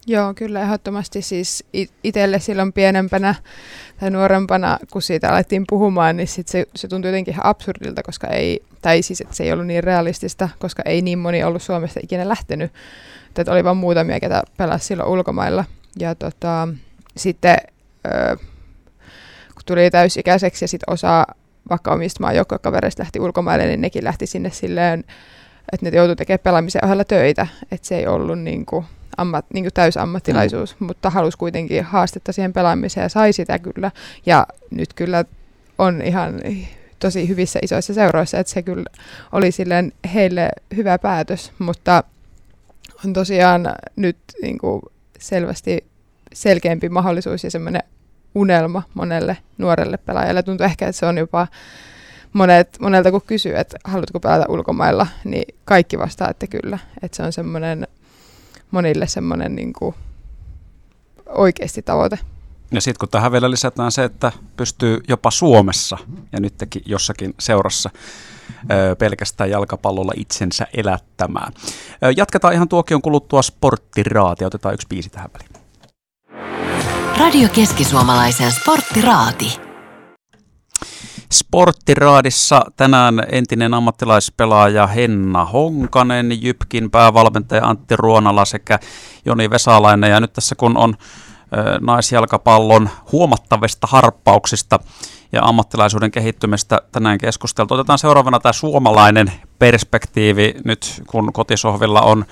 Joo, 0.08 0.34
kyllä 0.34 0.62
ehdottomasti 0.62 1.22
siis 1.22 1.64
itselle 2.04 2.40
silloin 2.40 2.74
pienempänä 2.74 3.36
tai 4.00 4.12
nuorempana, 4.12 4.78
kun 4.92 5.02
siitä 5.02 5.30
alettiin 5.30 5.64
puhumaan, 5.70 6.18
niin 6.18 6.28
sit 6.28 6.48
se, 6.48 6.66
se 6.76 6.88
tuntui 6.88 7.10
jotenkin 7.10 7.34
ihan 7.34 7.46
absurdilta, 7.46 8.04
koska 8.04 8.28
ei, 8.28 8.64
tai 8.82 9.02
siis 9.02 9.22
että 9.22 9.36
se 9.36 9.44
ei 9.44 9.52
ollut 9.52 9.68
niin 9.68 9.84
realistista, 9.84 10.50
koska 10.60 10.84
ei 10.86 11.02
niin 11.02 11.20
moni 11.20 11.44
ollut 11.44 11.62
Suomesta 11.62 12.00
ikinä 12.04 12.30
lähtenyt 12.30 12.72
että 13.42 13.52
oli 13.52 13.64
vain 13.64 13.78
muutamia, 13.78 14.20
ketä 14.20 14.44
pelasi 14.58 14.86
silloin 14.86 15.10
ulkomailla. 15.10 15.66
Ja 16.00 16.16
tota, 16.16 16.68
sitten 17.18 17.58
ö, 18.06 18.38
kun 19.54 19.64
tuli 19.66 19.92
täysikäiseksi 19.92 20.64
ja 20.64 20.68
sitten 20.68 20.94
osa 20.94 21.26
vaikka 21.70 21.92
omista 21.92 22.24
maajoukkokavereista 22.24 23.04
lähti 23.04 23.20
ulkomaille, 23.20 23.66
niin 23.66 23.82
nekin 23.82 24.04
lähti 24.04 24.28
sinne 24.28 24.52
silleen, 24.52 25.00
että 25.74 25.90
ne 25.90 25.98
joutui 25.98 26.16
tekemään 26.16 26.40
pelaamisen 26.44 26.86
ohella 26.86 27.04
töitä. 27.04 27.48
Että 27.72 27.88
se 27.88 27.98
ei 27.98 28.08
ollut 28.08 28.40
niin 28.40 28.66
kuin, 28.66 28.86
ammat, 29.18 29.46
niin 29.54 29.70
täysammattilaisuus, 29.74 30.80
mm. 30.80 30.88
mutta 30.88 31.10
halusi 31.10 31.38
kuitenkin 31.38 31.84
haastetta 31.84 32.34
siihen 32.34 32.54
pelaamiseen 32.54 33.04
ja 33.04 33.10
sai 33.10 33.34
sitä 33.34 33.60
kyllä. 33.60 33.92
Ja 34.26 34.48
nyt 34.72 34.94
kyllä 34.94 35.26
on 35.78 36.02
ihan 36.02 36.42
tosi 37.00 37.28
hyvissä 37.28 37.60
isoissa 37.62 37.94
seuroissa, 37.94 38.40
että 38.40 38.54
se 38.54 38.62
kyllä 38.62 38.86
oli 39.32 39.52
silleen 39.52 39.92
heille 40.14 40.50
hyvä 40.76 40.98
päätös, 40.98 41.52
mutta 41.60 42.04
on 43.06 43.14
tosiaan 43.14 43.70
nyt 43.96 44.18
niin 44.42 44.58
kuin 44.58 44.82
selvästi 45.20 45.86
selkeämpi 46.34 46.90
mahdollisuus 46.90 47.44
ja 47.44 47.52
semmoinen 47.52 47.84
unelma 48.36 48.84
monelle 48.94 49.38
nuorelle 49.58 49.98
pelaajalle. 49.98 50.44
Tuntuu 50.44 50.66
ehkä, 50.66 50.88
että 50.88 51.00
se 51.00 51.06
on 51.06 51.18
jopa 51.18 51.48
monet, 52.34 52.78
monelta 52.80 53.12
kun 53.12 53.22
kysyy, 53.28 53.56
että 53.56 53.78
haluatko 53.84 54.20
pelata 54.20 54.46
ulkomailla, 54.50 55.08
niin 55.24 55.56
kaikki 55.66 56.00
vastaa, 56.00 56.30
että 56.30 56.48
kyllä. 56.48 56.80
Että 57.02 57.18
se 57.18 57.24
on 57.24 57.34
semmoinen 57.34 57.88
monille 58.72 59.08
semmoinen 59.08 59.56
niin 59.56 59.74
kuin 59.74 59.96
oikeasti 61.30 61.82
tavoite. 61.82 62.20
Ja 62.72 62.82
sitten 62.82 63.00
kun 63.00 63.10
tähän 63.10 63.32
vielä 63.32 63.52
lisätään 63.52 63.92
se, 63.92 64.04
että 64.04 64.32
pystyy 64.58 65.00
jopa 65.08 65.32
Suomessa 65.32 65.98
ja 66.32 66.40
nytkin 66.40 66.82
jossakin 66.86 67.34
seurassa 67.40 67.90
pelkästään 69.00 69.50
jalkapallolla 69.50 70.12
itsensä 70.16 70.68
elättämään. 70.74 71.54
Jatketaan 72.18 72.54
ihan 72.54 72.70
tuokion 72.70 73.02
kuluttua 73.02 73.42
sporttiraati. 73.42 74.46
Otetaan 74.46 74.74
yksi 74.74 74.88
biisi 74.88 75.10
tähän 75.10 75.30
väliin. 75.34 75.66
Radio 77.20 77.50
Keski-Suomalaisen 77.50 78.52
sporttiraati. 78.52 79.65
Sporttiraadissa 81.36 82.62
tänään 82.78 83.24
entinen 83.32 83.74
ammattilaispelaaja 83.74 84.88
Henna 84.88 85.46
Honkanen, 85.46 86.44
Jypkin 86.44 86.92
päävalmentaja 86.92 87.66
Antti 87.66 87.96
Ruonala 87.96 88.46
sekä 88.46 88.80
Joni 89.26 89.50
Vesalainen. 89.50 90.12
Ja 90.12 90.20
nyt 90.20 90.34
tässä 90.34 90.56
kun 90.56 90.78
on 90.78 90.96
naisjalkapallon 91.82 92.90
huomattavista 93.12 93.88
harppauksista 93.88 94.80
ja 95.32 95.42
ammattilaisuuden 95.44 96.12
kehittymistä 96.12 96.82
tänään 96.92 97.18
keskusteltu. 97.18 97.74
Otetaan 97.74 98.00
seuraavana 98.00 98.40
tämä 98.40 98.54
suomalainen 98.54 99.32
perspektiivi 99.60 100.54
nyt, 100.66 101.02
kun 101.08 101.34
kotisohvilla 101.34 102.02
on 102.02 102.26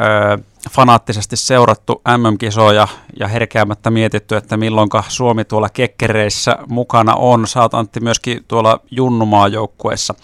ö, 0.00 0.38
fanaattisesti 0.70 1.36
seurattu 1.36 2.02
MM-kisoja 2.16 2.88
ja 3.20 3.28
herkeämättä 3.28 3.90
mietitty, 3.90 4.36
että 4.36 4.56
milloinka 4.56 5.04
Suomi 5.08 5.44
tuolla 5.44 5.68
kekkereissä 5.68 6.58
mukana 6.68 7.14
on. 7.14 7.46
Saat 7.46 7.74
Antti 7.74 8.00
myöskin 8.00 8.44
tuolla 8.48 8.80
Junnumaa-joukkueessa 8.90 10.14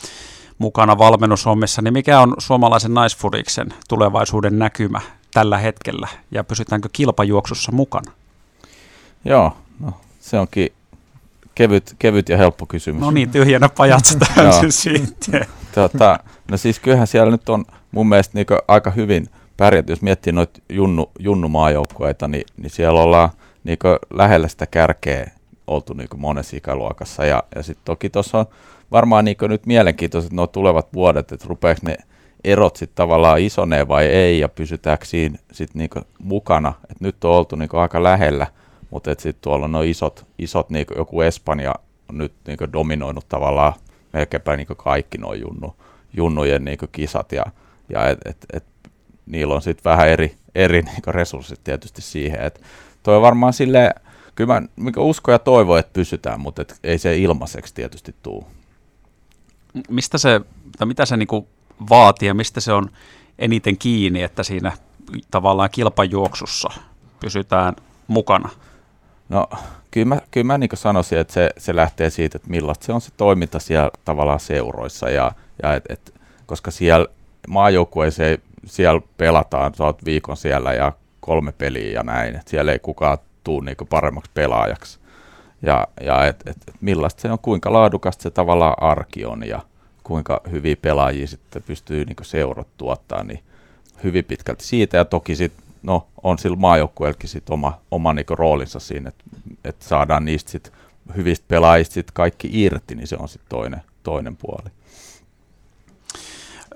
mukana 0.58 0.98
valmennushommissa, 0.98 1.82
niin 1.82 1.92
mikä 1.92 2.20
on 2.20 2.34
suomalaisen 2.38 2.94
naisfudiksen 2.94 3.68
tulevaisuuden 3.88 4.58
näkymä 4.58 5.00
tällä 5.34 5.58
hetkellä 5.58 6.08
ja 6.30 6.44
pysytäänkö 6.44 6.88
kilpajuoksussa 6.92 7.72
mukana? 7.72 8.12
Joo, 9.24 9.56
no, 9.80 9.92
se 10.20 10.38
onkin 10.38 10.68
kevyt, 11.54 11.96
kevyt 11.98 12.28
ja 12.28 12.36
helppo 12.36 12.66
kysymys. 12.66 13.00
No 13.00 13.10
niin, 13.10 13.30
tyhjänä 13.30 13.68
pajatsa 13.68 14.18
sitten. 14.68 15.46
Tota, 15.74 16.18
no 16.50 16.56
siis 16.56 16.78
kyllähän 16.78 17.06
siellä 17.06 17.30
nyt 17.30 17.48
on 17.48 17.64
mun 17.92 18.08
mielestä 18.08 18.32
niin 18.34 18.46
aika 18.68 18.90
hyvin 18.90 19.28
pärjätty, 19.58 19.92
jos 19.92 20.02
miettii 20.02 20.32
noita 20.32 20.60
junnu, 20.68 21.10
junnumaajoukkueita, 21.18 22.28
niin, 22.28 22.44
niin 22.56 22.70
siellä 22.70 23.00
ollaan 23.00 23.30
niin 23.64 23.78
lähellä 24.10 24.48
sitä 24.48 24.66
kärkeä 24.66 25.30
oltu 25.66 25.94
niin 25.94 26.08
monessa 26.16 26.56
ikäluokassa. 26.56 27.24
Ja, 27.24 27.42
ja 27.56 27.62
sitten 27.62 27.84
toki 27.84 28.10
tuossa 28.10 28.38
on 28.38 28.46
varmaan 28.92 29.24
niin 29.24 29.36
nyt 29.42 29.66
mielenkiintoiset 29.66 30.32
nuo 30.32 30.46
tulevat 30.46 30.92
vuodet, 30.94 31.32
että 31.32 31.46
rupeeko 31.48 31.80
ne 31.84 31.96
erot 32.44 32.76
sitten 32.76 32.96
tavallaan 32.96 33.40
isonee 33.40 33.88
vai 33.88 34.06
ei, 34.06 34.38
ja 34.38 34.48
pysytäänkö 34.48 35.04
siinä 35.04 35.38
sitten 35.52 35.78
niin 35.78 36.04
mukana. 36.18 36.72
Et 36.90 37.00
nyt 37.00 37.24
on 37.24 37.32
oltu 37.32 37.56
niin 37.56 37.68
aika 37.72 38.02
lähellä, 38.02 38.46
mutta 38.90 39.10
sitten 39.10 39.42
tuolla 39.42 39.64
on 39.64 39.84
isot, 39.84 40.26
isot 40.38 40.70
niin 40.70 40.86
joku 40.96 41.20
Espanja 41.20 41.74
on 42.08 42.18
nyt 42.18 42.32
niin 42.46 42.72
dominoinut 42.72 43.28
tavallaan 43.28 43.72
melkeinpä 44.12 44.56
niin 44.56 44.66
kaikki 44.76 45.18
nuo 45.18 45.34
junnu, 45.34 45.76
junnujen 46.12 46.64
niin 46.64 46.78
kisat, 46.92 47.32
ja, 47.32 47.44
ja 47.88 48.08
et, 48.08 48.18
et, 48.24 48.46
et, 48.52 48.64
niillä 49.28 49.54
on 49.54 49.62
sitten 49.62 49.90
vähän 49.90 50.08
eri, 50.08 50.34
eri 50.54 50.82
niin 50.92 51.02
resurssit 51.06 51.64
tietysti 51.64 52.02
siihen. 52.02 52.40
Et 52.40 52.60
toi 53.02 53.16
on 53.16 53.22
varmaan 53.22 53.52
silleen, 53.52 53.90
kyllä 54.34 54.60
mä 54.60 54.90
uskon 54.96 55.32
ja 55.32 55.38
toivon, 55.38 55.78
että 55.78 55.92
pysytään, 55.92 56.40
mutta 56.40 56.62
et 56.62 56.78
ei 56.84 56.98
se 56.98 57.16
ilmaiseksi 57.16 57.74
tietysti 57.74 58.14
tule 58.22 58.44
mistä 59.88 60.18
se, 60.18 60.40
tai 60.78 60.86
mitä 60.86 61.06
se 61.06 61.16
niin 61.16 61.46
vaatii 61.90 62.28
ja 62.28 62.34
mistä 62.34 62.60
se 62.60 62.72
on 62.72 62.90
eniten 63.38 63.78
kiinni, 63.78 64.22
että 64.22 64.42
siinä 64.42 64.72
tavallaan 65.30 65.70
kilpajuoksussa 65.72 66.68
pysytään 67.20 67.76
mukana? 68.06 68.48
No 69.28 69.48
kyllä 69.90 70.06
mä, 70.06 70.20
kyllä 70.30 70.44
mä 70.44 70.58
niin 70.58 70.70
sanoisin, 70.74 71.18
että 71.18 71.34
se, 71.34 71.50
se 71.58 71.76
lähtee 71.76 72.10
siitä, 72.10 72.36
että 72.36 72.50
millaista 72.50 72.86
se 72.86 72.92
on 72.92 73.00
se 73.00 73.10
toiminta 73.16 73.58
siellä 73.58 73.90
tavallaan 74.04 74.40
seuroissa, 74.40 75.10
ja, 75.10 75.32
ja 75.62 75.74
et, 75.74 75.84
et, 75.88 76.14
koska 76.46 76.70
siellä 76.70 77.06
maajoukkueeseen 77.48 78.38
siellä 78.68 79.00
pelataan, 79.16 79.74
sä 79.74 79.84
oot 79.84 80.04
viikon 80.04 80.36
siellä 80.36 80.72
ja 80.72 80.92
kolme 81.20 81.52
peliä 81.52 81.92
ja 81.92 82.02
näin, 82.02 82.36
että 82.36 82.50
siellä 82.50 82.72
ei 82.72 82.78
kukaan 82.78 83.18
tule 83.44 83.64
niin 83.64 83.88
paremmaksi 83.90 84.30
pelaajaksi 84.34 84.98
ja, 85.62 85.86
ja 86.00 86.26
et, 86.26 86.36
et, 86.46 86.56
et 86.68 86.74
millaista 86.80 87.22
se 87.22 87.30
on, 87.30 87.38
kuinka 87.38 87.72
laadukasta 87.72 88.22
se 88.22 88.30
tavallaan 88.30 88.82
arki 88.82 89.24
on 89.24 89.48
ja 89.48 89.60
kuinka 90.04 90.40
hyviä 90.50 90.76
pelaajia 90.82 91.26
sitten 91.26 91.62
pystyy 91.62 92.04
niin 92.04 92.16
seurot 92.22 92.68
tuottaa, 92.76 93.22
niin 93.24 93.40
hyvin 94.04 94.24
pitkälti 94.24 94.64
siitä 94.64 94.96
ja 94.96 95.04
toki 95.04 95.36
sitten 95.36 95.64
no, 95.82 96.06
on 96.22 96.38
sillä 96.38 96.56
maajoukkueellakin 96.56 97.28
sit 97.28 97.50
oma, 97.50 97.80
oma 97.90 98.12
niin 98.12 98.26
roolinsa 98.30 98.80
siinä, 98.80 99.08
että 99.08 99.24
et 99.64 99.82
saadaan 99.82 100.24
niistä 100.24 100.50
sit 100.50 100.72
hyvistä 101.16 101.44
pelaajista 101.48 101.94
sit 101.94 102.10
kaikki 102.10 102.48
irti, 102.52 102.94
niin 102.94 103.06
se 103.06 103.16
on 103.18 103.28
sitten 103.28 103.48
toinen, 103.48 103.82
toinen 104.02 104.36
puoli. 104.36 104.70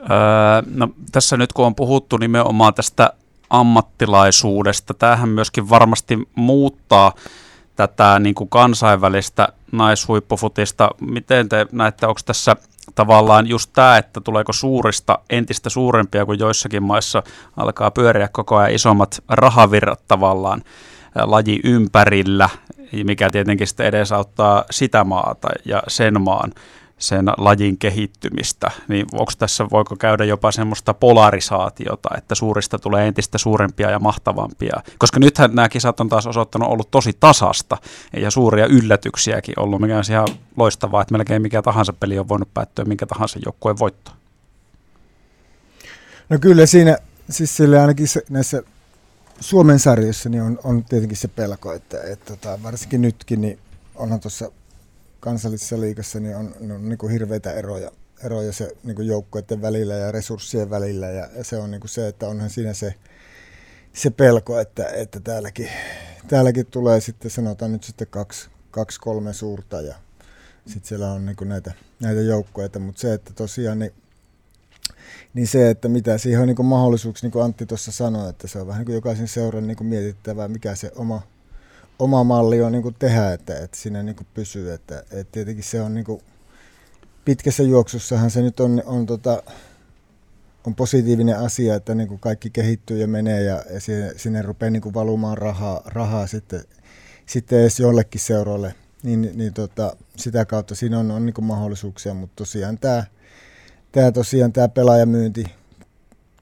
Öö, 0.02 0.72
no, 0.74 0.88
tässä 1.12 1.36
nyt 1.36 1.52
kun 1.52 1.66
on 1.66 1.74
puhuttu 1.74 2.16
nimenomaan 2.16 2.74
tästä 2.74 3.12
ammattilaisuudesta, 3.50 4.94
tämähän 4.94 5.28
myöskin 5.28 5.68
varmasti 5.70 6.28
muuttaa 6.34 7.12
tätä 7.76 8.18
niin 8.18 8.34
kuin 8.34 8.48
kansainvälistä 8.50 9.48
naishuippufutista. 9.72 10.90
Miten 11.00 11.48
te 11.48 11.66
näette, 11.72 12.06
onko 12.06 12.20
tässä 12.24 12.56
tavallaan 12.94 13.46
just 13.46 13.70
tämä, 13.72 13.98
että 13.98 14.20
tuleeko 14.20 14.52
suurista 14.52 15.18
entistä 15.30 15.70
suurempia, 15.70 16.26
kuin 16.26 16.38
joissakin 16.38 16.82
maissa 16.82 17.22
alkaa 17.56 17.90
pyöriä 17.90 18.28
koko 18.28 18.56
ajan 18.56 18.74
isommat 18.74 19.24
rahavirrat 19.28 20.00
tavallaan 20.08 20.62
laji 21.14 21.60
ympärillä, 21.64 22.48
mikä 23.04 23.30
tietenkin 23.30 23.66
sitten 23.66 23.86
edesauttaa 23.86 24.64
sitä 24.70 25.04
maata 25.04 25.48
ja 25.64 25.82
sen 25.88 26.20
maan 26.20 26.52
sen 27.02 27.24
lajin 27.38 27.78
kehittymistä, 27.78 28.70
niin 28.88 29.06
onko 29.12 29.32
tässä, 29.38 29.66
voiko 29.70 29.96
käydä 29.96 30.24
jopa 30.24 30.52
semmoista 30.52 30.94
polarisaatiota, 30.94 32.08
että 32.18 32.34
suurista 32.34 32.78
tulee 32.78 33.08
entistä 33.08 33.38
suurempia 33.38 33.90
ja 33.90 33.98
mahtavampia, 33.98 34.82
koska 34.98 35.20
nythän 35.20 35.54
nämä 35.54 35.68
kisat 35.68 36.00
on 36.00 36.08
taas 36.08 36.26
osoittanut 36.26 36.68
ollut 36.68 36.90
tosi 36.90 37.12
tasasta 37.20 37.76
ja 38.16 38.30
suuria 38.30 38.66
yllätyksiäkin 38.66 39.58
ollut, 39.58 39.80
mikä 39.80 39.98
on 39.98 40.04
ihan 40.10 40.28
loistavaa, 40.56 41.02
että 41.02 41.14
melkein 41.14 41.42
mikä 41.42 41.62
tahansa 41.62 41.92
peli 41.92 42.18
on 42.18 42.28
voinut 42.28 42.54
päättyä 42.54 42.84
minkä 42.84 43.06
tahansa 43.06 43.38
joukkueen 43.44 43.78
voittoon. 43.78 44.16
No 46.28 46.38
kyllä 46.38 46.66
siinä, 46.66 46.98
siis 47.30 47.56
sille 47.56 47.80
ainakin 47.80 48.08
se, 48.08 48.22
näissä 48.30 48.62
Suomen 49.40 49.78
sarjoissa 49.78 50.28
niin 50.28 50.42
on, 50.42 50.58
on 50.64 50.84
tietenkin 50.84 51.16
se 51.16 51.28
pelko, 51.28 51.72
että, 51.72 52.02
että, 52.02 52.36
tota, 52.36 52.62
varsinkin 52.62 53.02
nytkin, 53.02 53.40
niin 53.40 53.58
onhan 53.94 54.20
tuossa 54.20 54.50
kansallisessa 55.22 55.80
liikassa 55.80 56.20
niin 56.20 56.37
on, 56.37 56.54
on 56.70 56.88
niin 56.88 56.98
kuin 56.98 57.12
hirveitä 57.12 57.52
eroja, 57.52 57.90
eroja 58.24 58.52
se 58.52 58.76
niin 58.85 58.96
kuin 58.96 59.08
joukkueiden 59.08 59.62
välillä 59.62 59.94
ja 59.94 60.12
resurssien 60.12 60.70
välillä. 60.70 61.06
Ja, 61.06 61.28
ja 61.37 61.44
se 61.44 61.56
on 61.56 61.70
niin 61.70 61.80
kuin 61.80 61.88
se, 61.88 62.08
että 62.08 62.28
onhan 62.28 62.50
siinä 62.50 62.74
se, 62.74 62.94
se 63.92 64.11
pelko, 64.11 64.61
että, 64.61 64.88
että 64.88 65.20
täälläkin, 65.20 65.68
täälläkin 66.28 66.66
tulee 66.66 67.00
sitten 67.00 67.30
sanotaan 67.30 67.72
nyt 67.72 67.85
sitten 67.85 68.06
kaksi, 68.11 68.50
kaksi 68.70 69.00
kolme 69.00 69.32
suurta 69.32 69.80
ja 69.80 69.94
sitten 70.66 70.88
siellä 70.88 71.12
on 71.12 71.26
niin 71.26 71.37
kuin 71.37 71.48
näitä, 71.48 71.72
näitä 72.00 72.20
joukkueita, 72.20 72.78
mutta 72.78 73.00
se, 73.00 73.14
että 73.14 73.32
tosiaan 73.32 73.78
niin, 73.78 73.92
niin 75.35 75.46
se, 75.46 75.70
että 75.70 75.88
mitä 75.88 76.18
siihen 76.18 76.40
on 76.40 76.48
niin 76.48 76.66
mahdollisuuksia, 76.66 77.26
niin 77.26 77.32
kuin 77.32 77.44
Antti 77.44 77.66
tuossa 77.66 77.92
sanoi, 77.92 78.30
että 78.30 78.48
se 78.48 78.61
on 78.61 78.66
vähän 78.66 78.80
niin 78.80 78.87
kuin 78.87 78.94
jokaisen 78.94 79.28
seuran 79.28 79.66
niin 79.66 79.76
kuin 79.76 79.88
mietittävää, 79.88 80.48
mikä 80.48 80.74
se 80.74 80.92
oma, 80.96 81.22
oma 82.02 82.24
malli 82.24 82.62
on 82.62 82.72
niin 82.72 82.82
kuin 82.82 82.96
tehdä, 82.98 83.32
että, 83.32 83.58
että 83.58 83.76
siinä 83.76 84.02
niin 84.02 84.16
kuin 84.16 84.26
pysyy. 84.34 84.72
Että, 84.72 84.98
että 85.10 85.32
tietenkin 85.32 85.64
se 85.64 85.80
on 85.80 85.94
niin 85.94 86.04
kuin, 86.04 86.22
pitkässä 87.24 87.62
juoksussahan 87.62 88.30
se 88.30 88.42
nyt 88.42 88.60
on, 88.60 88.82
on, 88.86 89.06
tota, 89.06 89.42
on 90.66 90.74
positiivinen 90.74 91.38
asia, 91.38 91.74
että 91.74 91.94
niin 91.94 92.08
kuin 92.08 92.20
kaikki 92.20 92.50
kehittyy 92.50 92.98
ja 92.98 93.08
menee 93.08 93.42
ja, 93.42 93.64
ja 93.70 93.80
sinne, 93.80 94.12
sinne 94.16 94.42
rupeaa 94.42 94.70
niin 94.70 94.82
kuin 94.82 94.94
valumaan 94.94 95.38
rahaa, 95.38 95.82
rahaa 95.84 96.26
sitten, 96.26 96.64
sitten 97.26 97.60
edes 97.60 97.80
jollekin 97.80 98.20
seuroille. 98.20 98.74
Niin, 99.02 99.30
niin 99.34 99.54
tota, 99.54 99.96
sitä 100.16 100.44
kautta 100.44 100.74
siinä 100.74 100.98
on, 100.98 101.10
on 101.10 101.26
niin 101.26 101.34
kuin 101.34 101.44
mahdollisuuksia, 101.44 102.14
mutta 102.14 102.36
tosiaan 102.36 102.78
tämä, 102.78 103.04
tämä 103.92 104.12
tosiaan 104.12 104.52
tämä 104.52 104.68
pelaajamyynti, 104.68 105.44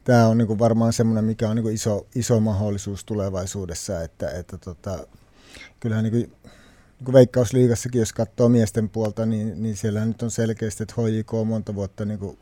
tämä 0.05 0.27
on 0.27 0.39
niin 0.39 0.47
kuin 0.47 0.59
varmaan 0.59 0.93
semmoinen, 0.93 1.25
mikä 1.25 1.49
on 1.49 1.57
niin 1.57 1.63
kuin 1.63 1.75
iso, 1.75 2.07
iso 2.15 2.41
mahdollisuus 2.41 3.05
tulevaisuudessa, 3.05 4.03
että, 4.03 4.31
että 4.31 4.59
tota, 4.59 5.07
kyllähän 5.81 6.05
niin 6.05 6.13
kuin, 6.13 6.33
niin 7.01 7.13
Veikkausliigassakin, 7.13 7.99
jos 7.99 8.13
katsoo 8.13 8.49
miesten 8.49 8.89
puolta, 8.89 9.27
niin, 9.27 9.63
niin 9.63 9.77
siellä 9.77 10.05
nyt 10.05 10.23
on 10.23 10.31
selkeästi, 10.31 10.83
että 10.83 10.95
HJK 11.03 11.35
on 11.35 11.47
monta 11.47 11.75
vuotta 11.75 12.05
niin 12.05 12.19
kuin 12.19 12.39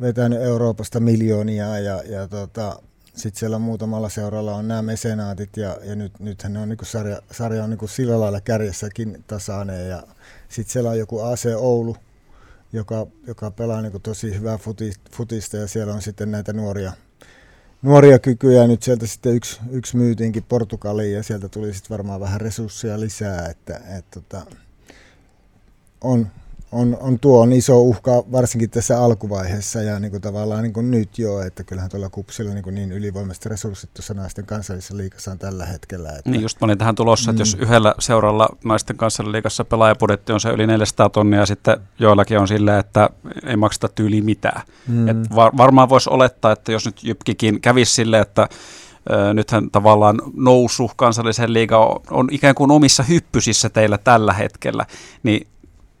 vetänyt 0.00 0.42
Euroopasta 0.42 1.00
miljoonia 1.00 1.78
ja, 1.78 2.02
ja 2.06 2.28
tota, 2.28 2.82
sitten 3.14 3.40
siellä 3.40 3.58
muutamalla 3.58 4.08
seuralla 4.08 4.54
on 4.54 4.68
nämä 4.68 4.82
mesenaatit 4.82 5.56
ja, 5.56 5.78
ja 5.82 5.94
nyt, 5.94 6.20
nythän 6.20 6.52
ne 6.52 6.58
on 6.58 6.68
niin 6.68 6.76
kuin 6.76 6.88
sarja, 6.88 7.22
sarja 7.30 7.64
on 7.64 7.70
niin 7.70 7.78
kuin 7.78 7.88
sillä 7.88 8.20
lailla 8.20 8.40
kärjessäkin 8.40 9.24
tasainen 9.26 9.88
ja 9.88 10.02
sitten 10.48 10.72
siellä 10.72 10.90
on 10.90 10.98
joku 10.98 11.20
AC 11.20 11.46
Oulu, 11.56 11.96
joka, 12.72 13.06
joka 13.26 13.50
pelaa 13.50 13.82
niin 13.82 13.92
kuin 13.92 14.02
tosi 14.02 14.34
hyvää 14.34 14.58
futista 15.12 15.56
ja 15.56 15.66
siellä 15.66 15.94
on 15.94 16.02
sitten 16.02 16.30
näitä 16.30 16.52
nuoria, 16.52 16.92
nuoria 17.82 18.18
kykyjä. 18.18 18.66
Nyt 18.66 18.82
sieltä 18.82 19.06
sitten 19.06 19.34
yksi, 19.34 19.60
yksi 19.70 19.96
myytiinkin 19.96 20.44
Portugaliin 20.48 21.14
ja 21.14 21.22
sieltä 21.22 21.48
tuli 21.48 21.74
sitten 21.74 21.90
varmaan 21.90 22.20
vähän 22.20 22.40
resursseja 22.40 23.00
lisää. 23.00 23.46
Että, 23.46 23.80
et, 23.98 24.10
tota, 24.10 24.46
on, 26.00 26.26
on, 26.72 26.96
on 27.00 27.18
tuo 27.18 27.40
on 27.40 27.52
iso 27.52 27.80
uhka 27.80 28.10
varsinkin 28.32 28.70
tässä 28.70 29.00
alkuvaiheessa 29.04 29.82
ja 29.82 29.98
niin 30.00 30.10
kuin 30.10 30.20
tavallaan 30.20 30.62
niin 30.62 30.72
kuin 30.72 30.90
nyt 30.90 31.18
jo, 31.18 31.40
että 31.40 31.64
kyllähän 31.64 31.90
tuolla 31.90 32.08
kupsilla 32.08 32.54
niin, 32.54 32.64
kuin 32.64 32.74
niin 32.74 32.92
ylivoimaiset 32.92 33.46
resurssit 33.46 33.94
tuossa 33.94 34.14
naisten 34.14 34.46
kansallisessa 34.46 34.96
liikassa 34.96 35.30
on 35.30 35.38
tällä 35.38 35.66
hetkellä. 35.66 36.08
Että, 36.08 36.30
niin 36.30 36.42
just 36.42 36.60
mä 36.60 36.64
olin 36.64 36.78
tähän 36.78 36.94
tulossa, 36.94 37.30
että 37.30 37.42
mm. 37.42 37.46
jos 37.46 37.54
yhdellä 37.54 37.94
seuralla 37.98 38.48
naisten 38.64 38.96
kansallisessa 38.96 39.32
liikassa 39.32 39.64
pelaajapudjetti 39.64 40.32
on 40.32 40.40
se 40.40 40.50
yli 40.50 40.66
400 40.66 41.08
tonnia 41.08 41.40
ja 41.40 41.46
sitten 41.46 41.76
joillakin 41.98 42.38
on 42.38 42.48
silleen, 42.48 42.80
että 42.80 43.10
ei 43.46 43.56
makseta 43.56 43.88
tyyli 43.88 44.22
mitään. 44.22 44.62
Mm. 44.88 45.08
Et 45.08 45.16
var, 45.34 45.52
varmaan 45.56 45.88
voisi 45.88 46.10
olettaa, 46.10 46.52
että 46.52 46.72
jos 46.72 46.86
nyt 46.86 47.04
Jypkikin 47.04 47.60
kävisi 47.60 47.94
silleen, 47.94 48.22
että 48.22 48.48
nythän 49.34 49.70
tavallaan 49.70 50.22
nousu 50.36 50.90
kansallisen 50.96 51.52
liiga 51.52 51.78
on, 51.78 52.00
on 52.10 52.28
ikään 52.30 52.54
kuin 52.54 52.70
omissa 52.70 53.02
hyppysissä 53.02 53.70
teillä 53.70 53.98
tällä 53.98 54.32
hetkellä, 54.32 54.86
niin 55.22 55.46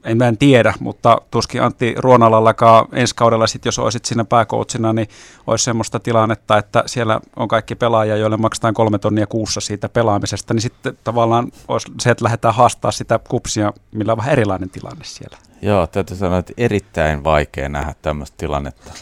en 0.04 0.18
mä 0.18 0.28
en 0.28 0.38
tiedä, 0.38 0.74
mutta 0.80 1.18
tuskin 1.30 1.62
Antti 1.62 1.94
Ruonalallakaan 1.98 2.86
ensi 2.92 3.14
kaudella, 3.14 3.46
sit, 3.46 3.64
jos 3.64 3.78
olisit 3.78 4.04
siinä 4.04 4.24
pääkoutsina, 4.24 4.92
niin 4.92 5.08
olisi 5.46 5.64
semmoista 5.64 6.00
tilannetta, 6.00 6.58
että 6.58 6.82
siellä 6.86 7.20
on 7.36 7.48
kaikki 7.48 7.74
pelaajia, 7.74 8.16
joille 8.16 8.36
maksetaan 8.36 8.74
kolme 8.74 8.98
tonnia 8.98 9.26
kuussa 9.26 9.60
siitä 9.60 9.88
pelaamisesta, 9.88 10.54
niin 10.54 10.62
sitten 10.62 10.98
tavallaan 11.04 11.52
olisi 11.68 11.92
se, 12.00 12.10
että 12.10 12.24
lähdetään 12.24 12.54
haastaa 12.54 12.90
sitä 12.90 13.20
kupsia, 13.28 13.72
millä 13.92 14.12
on 14.12 14.18
vähän 14.18 14.32
erilainen 14.32 14.70
tilanne 14.70 15.04
siellä. 15.04 15.38
Joo, 15.62 15.86
täytyy 15.86 16.16
sanoa, 16.16 16.38
että 16.38 16.52
erittäin 16.56 17.24
vaikea 17.24 17.68
nähdä 17.68 17.94
tämmöistä 18.02 18.36
tilannetta. 18.36 18.92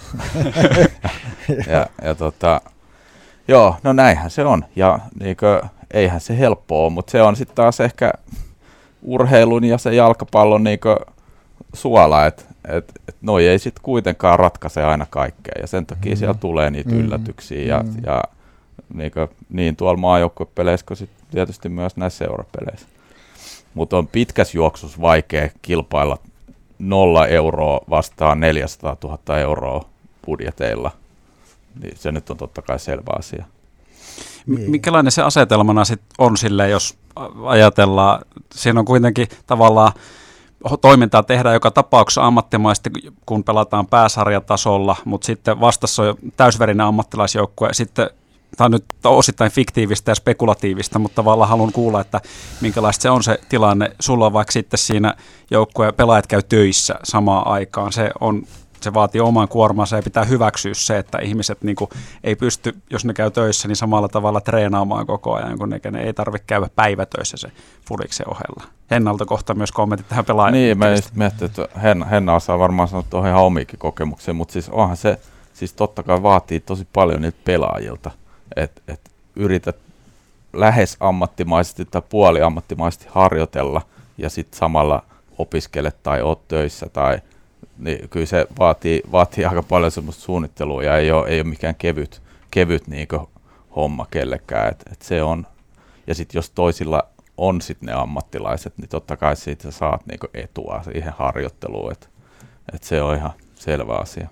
ja, 1.72 1.86
ja 2.02 2.14
tota, 2.14 2.60
joo, 3.48 3.76
no 3.82 3.92
näinhän 3.92 4.30
se 4.30 4.44
on. 4.44 4.64
Ja 4.76 4.98
niinkö, 5.20 5.62
eihän 5.90 6.20
se 6.20 6.38
helppoa 6.38 6.84
ole, 6.84 6.92
mutta 6.92 7.10
se 7.10 7.22
on 7.22 7.36
sitten 7.36 7.56
taas 7.56 7.80
ehkä 7.80 8.12
urheilun 9.02 9.64
ja 9.64 9.78
se 9.78 9.94
jalkapallon 9.94 10.64
niin 10.64 10.80
suola, 11.72 12.26
että 12.26 12.44
et, 12.68 12.92
et 13.08 13.16
noi 13.22 13.46
ei 13.46 13.58
sitten 13.58 13.82
kuitenkaan 13.82 14.38
ratkaise 14.38 14.84
aina 14.84 15.06
kaikkea 15.10 15.54
ja 15.60 15.66
sen 15.66 15.86
takia 15.86 16.12
mm. 16.12 16.18
siellä 16.18 16.34
tulee 16.34 16.70
niitä 16.70 16.90
mm. 16.90 17.00
yllätyksiä 17.00 17.62
ja, 17.62 17.82
mm. 17.82 17.92
ja 18.06 18.22
niin, 18.94 19.12
kuin, 19.12 19.28
niin 19.50 19.76
tuolla 19.76 20.00
maajoukkuepeleissä 20.00 20.86
kuin 20.86 20.96
sit 20.96 21.10
tietysti 21.30 21.68
myös 21.68 21.96
näissä 21.96 22.24
seurapeleissä. 22.24 22.86
Mutta 23.74 23.98
on 23.98 24.06
pitkässä 24.06 24.58
juoksussa 24.58 25.00
vaikea 25.00 25.48
kilpailla 25.62 26.18
nolla 26.78 27.26
euroa 27.26 27.80
vastaan 27.90 28.40
400 28.40 28.96
000 29.04 29.38
euroa 29.38 29.84
budjeteilla. 30.26 30.90
Niin 31.82 31.96
se 31.96 32.12
nyt 32.12 32.30
on 32.30 32.36
totta 32.36 32.62
kai 32.62 32.78
selvä 32.78 33.12
asia. 33.18 33.44
Niin. 34.46 34.70
Mikälainen 34.70 35.12
se 35.12 35.22
asetelmana 35.22 35.84
sit 35.84 36.00
on 36.18 36.36
sille, 36.36 36.68
jos 36.68 36.98
ajatellaan, 37.44 38.20
siinä 38.54 38.80
on 38.80 38.86
kuitenkin 38.86 39.28
tavallaan 39.46 39.92
toimintaa 40.80 41.22
tehdään 41.22 41.54
joka 41.54 41.70
tapauksessa 41.70 42.26
ammattimaisesti, 42.26 42.90
kun 43.26 43.44
pelataan 43.44 43.86
pääsarjatasolla, 43.86 44.96
mutta 45.04 45.26
sitten 45.26 45.60
vastassa 45.60 46.02
on 46.02 46.14
täysverinen 46.36 46.86
ammattilaisjoukkue, 46.86 47.68
sitten 47.72 48.10
tämä 48.56 48.66
on 48.66 48.70
nyt 48.70 48.84
osittain 49.04 49.50
fiktiivistä 49.50 50.10
ja 50.10 50.14
spekulatiivista, 50.14 50.98
mutta 50.98 51.16
tavallaan 51.16 51.48
haluan 51.48 51.72
kuulla, 51.72 52.00
että 52.00 52.20
minkälaista 52.60 53.02
se 53.02 53.10
on 53.10 53.22
se 53.22 53.38
tilanne. 53.48 53.92
Sulla 54.00 54.26
on 54.26 54.32
vaikka 54.32 54.52
sitten 54.52 54.78
siinä 54.78 55.14
joukkue 55.50 55.92
pelaajat 55.92 56.26
käy 56.26 56.42
töissä 56.42 56.94
samaan 57.02 57.46
aikaan. 57.46 57.92
Se 57.92 58.10
on 58.20 58.42
se 58.82 58.94
vaatii 58.94 59.20
oman 59.20 59.48
kuormansa 59.48 59.96
ja 59.96 60.02
pitää 60.02 60.24
hyväksyä 60.24 60.74
se, 60.74 60.98
että 60.98 61.18
ihmiset 61.18 61.62
niin 61.62 61.76
kuin, 61.76 61.90
ei 62.24 62.36
pysty, 62.36 62.76
jos 62.90 63.04
ne 63.04 63.12
käy 63.12 63.30
töissä, 63.30 63.68
niin 63.68 63.76
samalla 63.76 64.08
tavalla 64.08 64.40
treenaamaan 64.40 65.06
koko 65.06 65.34
ajan, 65.34 65.58
kun 65.58 65.70
ne, 65.70 65.80
ne 65.90 66.02
ei 66.02 66.12
tarvitse 66.12 66.44
käydä 66.46 66.68
päivätöissä 66.76 67.36
se 67.36 67.52
Fudiksen 67.88 68.28
ohella. 68.28 68.64
Hennalta 68.90 69.26
kohta 69.26 69.54
myös 69.54 69.72
kommentit 69.72 70.08
tähän 70.08 70.24
pelaajan. 70.24 70.52
Niin, 70.52 70.78
mä 70.78 70.90
just 70.90 71.14
mietin, 71.14 71.44
että 71.44 71.68
Henna, 71.82 72.06
Henna 72.06 72.34
osaa 72.34 72.58
varmaan 72.58 72.88
sanoa 72.88 73.04
tuohon 73.10 73.28
ihan 73.28 73.42
omiikin 73.42 73.78
kokemuksia, 73.78 74.34
mutta 74.34 74.52
siis 74.52 74.68
onhan 74.68 74.96
se, 74.96 75.18
siis 75.54 75.72
totta 75.72 76.02
kai 76.02 76.22
vaatii 76.22 76.60
tosi 76.60 76.86
paljon 76.92 77.22
niiltä 77.22 77.38
pelaajilta, 77.44 78.10
että 78.56 78.82
et 78.88 79.00
yrität 79.36 79.76
lähes 80.52 80.96
ammattimaisesti 81.00 81.84
tai 81.84 82.02
puoli 82.08 82.42
ammattimaisesti 82.42 83.06
harjoitella 83.08 83.82
ja 84.18 84.30
sitten 84.30 84.58
samalla 84.58 85.02
opiskelet 85.38 86.02
tai 86.02 86.22
oot 86.22 86.48
töissä 86.48 86.88
tai– 86.88 87.18
niin 87.80 88.08
kyllä 88.08 88.26
se 88.26 88.46
vaatii, 88.58 89.02
vaatii 89.12 89.44
aika 89.44 89.62
paljon 89.62 89.90
semmoista 89.90 90.22
suunnittelua 90.22 90.82
ja 90.82 90.96
ei 90.96 91.10
ole, 91.10 91.28
ei 91.28 91.40
ole 91.40 91.48
mikään 91.48 91.74
kevyt, 91.74 92.22
kevyt 92.50 92.88
niin 92.88 93.08
homma 93.76 94.06
kellekään. 94.10 94.68
Et, 94.68 94.84
et 94.92 95.02
se 95.02 95.22
on, 95.22 95.46
ja 96.06 96.14
sitten 96.14 96.38
jos 96.38 96.50
toisilla 96.50 97.02
on 97.36 97.60
sitten 97.60 97.86
ne 97.86 97.92
ammattilaiset, 97.92 98.78
niin 98.78 98.88
totta 98.88 99.16
kai 99.16 99.36
siitä 99.36 99.70
saat 99.70 100.06
niin 100.06 100.18
etua 100.34 100.82
siihen 100.82 101.12
harjoitteluun, 101.18 101.92
että 101.92 102.06
et 102.74 102.82
se 102.82 103.02
on 103.02 103.16
ihan 103.16 103.32
selvä 103.54 103.94
asia. 103.94 104.28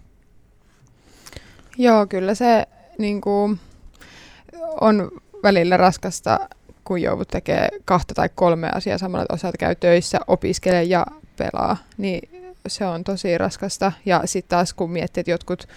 Joo, 1.79 2.07
kyllä 2.07 2.35
se 2.35 2.67
niin 2.99 3.21
kuin, 3.21 3.61
on 4.81 5.11
välillä 5.43 5.77
raskasta, 5.77 6.49
kun 6.85 7.03
joudut 7.03 7.29
tekemään 7.29 7.69
kahta 7.85 8.15
tai 8.15 8.29
kolme 8.35 8.71
asiaa 8.75 8.99
samalla, 8.99 9.23
että 9.23 9.35
osaat 9.35 9.55
käy 9.59 9.75
töissä, 9.75 10.19
opiskelee 10.27 10.83
ja 10.83 11.07
pelaa, 11.37 11.77
niin 11.99 12.48
se 12.69 12.87
on 12.87 13.05
tosi 13.05 13.39
raskasta. 13.39 13.93
Ja 14.07 14.23
sitten 14.25 14.49
taas 14.49 14.75
kun 14.75 14.91
miettii, 14.91 15.21
että 15.21 15.31
jotkut 15.31 15.69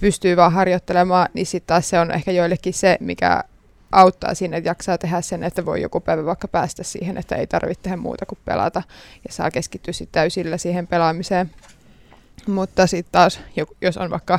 pystyy 0.00 0.36
vaan 0.36 0.52
harjoittelemaan, 0.52 1.28
niin 1.34 1.46
sitten 1.46 1.66
taas 1.66 1.88
se 1.88 1.98
on 1.98 2.10
ehkä 2.10 2.32
joillekin 2.32 2.74
se, 2.74 2.96
mikä 3.00 3.44
auttaa 3.92 4.34
siinä, 4.34 4.56
että 4.56 4.70
jaksaa 4.70 4.98
tehdä 4.98 5.20
sen, 5.20 5.44
että 5.44 5.66
voi 5.66 5.82
joku 5.82 6.00
päivä 6.00 6.24
vaikka 6.24 6.48
päästä 6.48 6.82
siihen, 6.82 7.18
että 7.18 7.36
ei 7.36 7.46
tarvitse 7.46 7.82
tehdä 7.82 7.96
muuta 7.96 8.26
kuin 8.26 8.38
pelata 8.44 8.82
ja 9.28 9.32
saa 9.32 9.50
keskittyä 9.50 9.92
sitten 9.92 10.12
täysillä 10.12 10.58
siihen 10.58 10.86
pelaamiseen. 10.86 11.50
Mutta 12.46 12.86
sitten 12.86 13.12
taas, 13.12 13.40
jos 13.80 13.96
on 13.96 14.10
vaikka, 14.10 14.38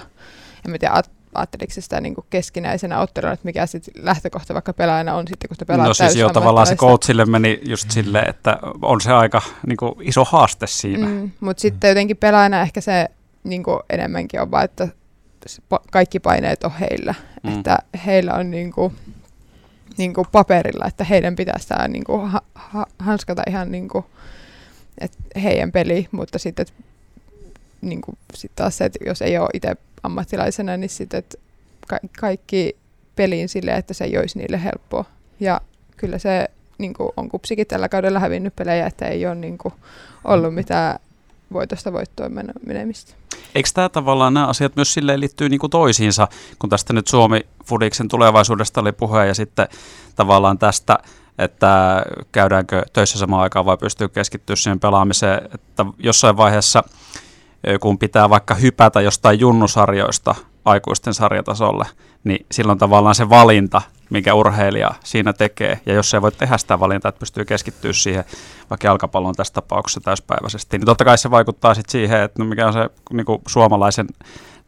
en 0.65 0.71
mä 0.71 0.77
tiedä, 0.77 1.03
ajatteliko 1.36 1.74
sitä 1.74 2.02
niin 2.02 2.15
kuin 2.15 2.26
keskinäisenä 2.30 3.00
otteluna, 3.00 3.34
että 3.34 3.45
mikä 3.45 3.65
sitten 3.65 3.93
lähtökohta 4.06 4.54
vaikka 4.54 4.74
pelaajana 4.74 5.15
on 5.15 5.28
sitten, 5.28 5.48
kun 5.48 5.56
sitä 5.56 5.65
pelaa 5.65 5.88
No 5.88 5.93
siis 5.93 6.15
jo 6.15 6.30
tavallaan 6.30 6.67
se 6.67 6.76
coachille 6.76 7.26
meni 7.26 7.62
just 7.65 7.91
silleen, 7.91 8.30
että 8.30 8.58
on 8.82 9.02
se 9.02 9.13
aika 9.13 9.41
niin 9.67 9.78
kuin 9.78 9.93
iso 10.02 10.26
haaste 10.26 10.67
siinä. 10.67 11.08
Mm, 11.08 11.32
mutta 11.39 11.62
sitten 11.62 11.88
jotenkin 11.88 12.17
pelaajana 12.17 12.62
ehkä 12.62 12.82
se 12.82 13.08
niin 13.43 13.63
kuin 13.63 13.80
enemmänkin 13.89 14.41
on 14.41 14.52
vaan, 14.52 14.65
että 14.65 14.88
kaikki 15.91 16.19
paineet 16.19 16.63
on 16.63 16.71
heillä. 16.71 17.15
Mm. 17.43 17.58
Että 17.58 17.78
heillä 18.06 18.34
on 18.34 18.52
niin 18.52 18.71
kuin, 18.71 18.95
niin 19.98 20.13
kuin 20.13 20.28
paperilla, 20.32 20.86
että 20.88 21.04
heidän 21.04 21.36
pitää 21.36 21.60
sitä 21.60 21.88
niin 21.88 22.04
kuin 22.04 22.30
ha- 22.30 22.41
ha- 22.56 22.88
hanskata 23.00 23.41
ihan 23.48 23.71
niin 23.71 23.88
kuin, 23.88 24.06
että 24.98 25.17
heidän 25.43 25.71
peli, 25.71 26.08
mutta 26.12 26.39
sitten 26.39 26.65
niin 27.82 28.02
kuin, 28.02 28.17
sit 28.34 28.52
taas 28.56 28.78
se, 28.78 28.86
että 28.86 29.00
jos 29.06 29.21
ei 29.21 29.38
ole 29.38 29.50
itse 29.54 29.76
ammattilaisena, 30.06 30.78
niin 30.78 30.89
sitten 30.89 31.24
ka- 31.88 32.00
kaikki 32.20 32.76
peliin 33.15 33.50
sille, 33.50 33.72
että 33.72 33.94
se 33.94 34.04
ei 34.04 34.18
olisi 34.18 34.38
niille 34.38 34.63
helppoa. 34.63 35.06
Ja 35.39 35.62
kyllä 35.98 36.18
se 36.18 36.48
niin 36.78 36.94
kuin 36.94 37.10
on 37.18 37.30
kupsikin 37.30 37.68
tällä 37.68 37.89
kaudella 37.89 38.20
hävinnyt 38.20 38.56
pelejä, 38.56 38.88
että 38.88 39.06
ei 39.06 39.26
ole 39.26 39.36
niin 39.36 39.58
kuin, 39.58 39.74
ollut 40.24 40.56
mitään 40.56 41.00
voitosta 41.54 41.94
voittoon 41.94 42.32
menemistä. 42.65 43.13
Eikö 43.56 43.70
tämä 43.74 43.89
tavallaan 43.89 44.34
nämä 44.34 44.48
asiat 44.48 44.76
myös 44.76 44.94
silleen 44.94 45.20
liittyy 45.20 45.50
niin 45.50 45.60
kuin 45.60 45.70
toisiinsa, 45.70 46.28
kun 46.60 46.70
tästä 46.70 46.94
nyt 46.94 47.08
Suomi 47.08 47.41
Fudiksen 47.65 48.08
tulevaisuudesta 48.08 48.82
oli 48.82 48.91
puhe 48.91 49.26
ja 49.26 49.34
sitten 49.34 49.68
tavallaan 50.15 50.58
tästä, 50.58 50.98
että 51.38 52.04
käydäänkö 52.32 52.84
töissä 52.94 53.18
samaan 53.18 53.44
aikaan 53.44 53.65
vai 53.65 53.78
pystyy 53.78 54.08
keskittyä 54.10 54.56
siihen 54.56 54.80
pelaamiseen, 54.80 55.50
että 55.54 55.86
jossain 56.00 56.38
vaiheessa– 56.38 56.84
kun 57.80 57.97
pitää 57.97 58.30
vaikka 58.30 58.56
hypätä 58.56 59.01
jostain 59.01 59.39
junnusarjoista 59.39 60.36
aikuisten 60.65 61.13
sarjatasolle, 61.13 61.86
niin 62.23 62.45
silloin 62.51 62.80
tavallaan 62.80 63.15
se 63.15 63.30
valinta, 63.30 63.82
mikä 64.10 64.34
urheilija 64.34 64.91
siinä 65.04 65.34
tekee, 65.34 65.80
ja 65.86 65.93
jos 65.93 66.10
se 66.10 66.21
voi 66.21 66.32
tehdä 66.32 66.58
sitä 66.58 66.80
valintaa, 66.80 67.10
että 67.10 67.19
pystyy 67.19 67.45
keskittyä 67.45 67.93
siihen, 67.93 68.23
vaikka 68.69 68.88
jalkapallon 68.88 69.36
tässä 69.36 69.54
tapauksessa 69.54 70.01
täyspäiväisesti, 70.01 70.78
niin 70.78 70.86
totta 70.86 71.06
kai 71.06 71.17
se 71.17 71.32
vaikuttaa 71.32 71.73
sitten 71.73 71.91
siihen, 71.91 72.21
että 72.21 72.43
no 72.43 72.49
mikä 72.49 72.67
on 72.67 72.73
se 72.73 72.89
niin 73.13 73.25
kuin 73.25 73.41
suomalaisen 73.47 74.08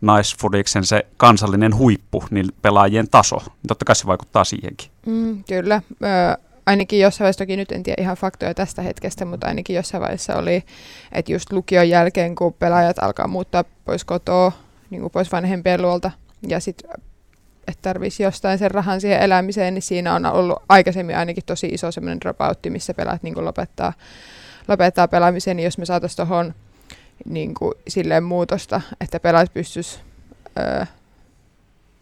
naisfudiksen 0.01 0.85
se 0.85 1.05
kansallinen 1.17 1.77
huippu, 1.77 2.23
niin 2.29 2.45
pelaajien 2.61 3.09
taso, 3.09 3.37
niin 3.37 3.67
totta 3.67 3.85
kai 3.85 3.95
se 3.95 4.07
vaikuttaa 4.07 4.43
siihenkin. 4.43 4.89
Mm, 5.05 5.43
kyllä. 5.43 5.81
Ö, 6.03 6.46
ainakin 6.67 6.99
jossain 6.99 7.25
vaiheessa, 7.25 7.43
toki 7.43 7.57
nyt 7.57 7.71
en 7.71 7.83
tiedä 7.83 8.01
ihan 8.01 8.17
faktoja 8.17 8.53
tästä 8.53 8.81
hetkestä, 8.81 9.25
mutta 9.25 9.47
ainakin 9.47 9.75
jossain 9.75 10.01
vaiheessa 10.01 10.35
oli, 10.35 10.63
että 11.11 11.31
just 11.31 11.51
lukion 11.51 11.89
jälkeen, 11.89 12.35
kun 12.35 12.53
pelaajat 12.53 12.99
alkaa 12.99 13.27
muuttaa 13.27 13.63
pois 13.85 14.05
kotoa, 14.05 14.51
niin 14.89 15.01
kuin 15.01 15.11
pois 15.11 15.31
vanhempien 15.31 15.81
luolta, 15.81 16.11
ja 16.47 16.59
sitten 16.59 16.89
että 17.67 17.81
tarvitsisi 17.81 18.23
jostain 18.23 18.57
sen 18.57 18.71
rahan 18.71 19.01
siihen 19.01 19.19
elämiseen, 19.19 19.73
niin 19.73 19.81
siinä 19.81 20.13
on 20.13 20.25
ollut 20.25 20.63
aikaisemmin 20.69 21.17
ainakin 21.17 21.43
tosi 21.45 21.67
iso 21.67 21.91
semmoinen 21.91 22.21
dropoutti, 22.21 22.69
missä 22.69 22.93
pelaat 22.93 23.23
niin 23.23 23.45
lopettaa, 23.45 23.93
lopettaa 24.67 25.07
pelaamisen, 25.07 25.57
niin 25.57 25.63
jos 25.65 25.77
me 25.77 25.85
saataisiin 25.85 26.15
tuohon 26.17 26.53
niin 27.25 27.53
silleen 27.87 28.23
muutosta, 28.23 28.81
että 29.01 29.19
pelaat 29.19 29.53
pystyisi 29.53 29.99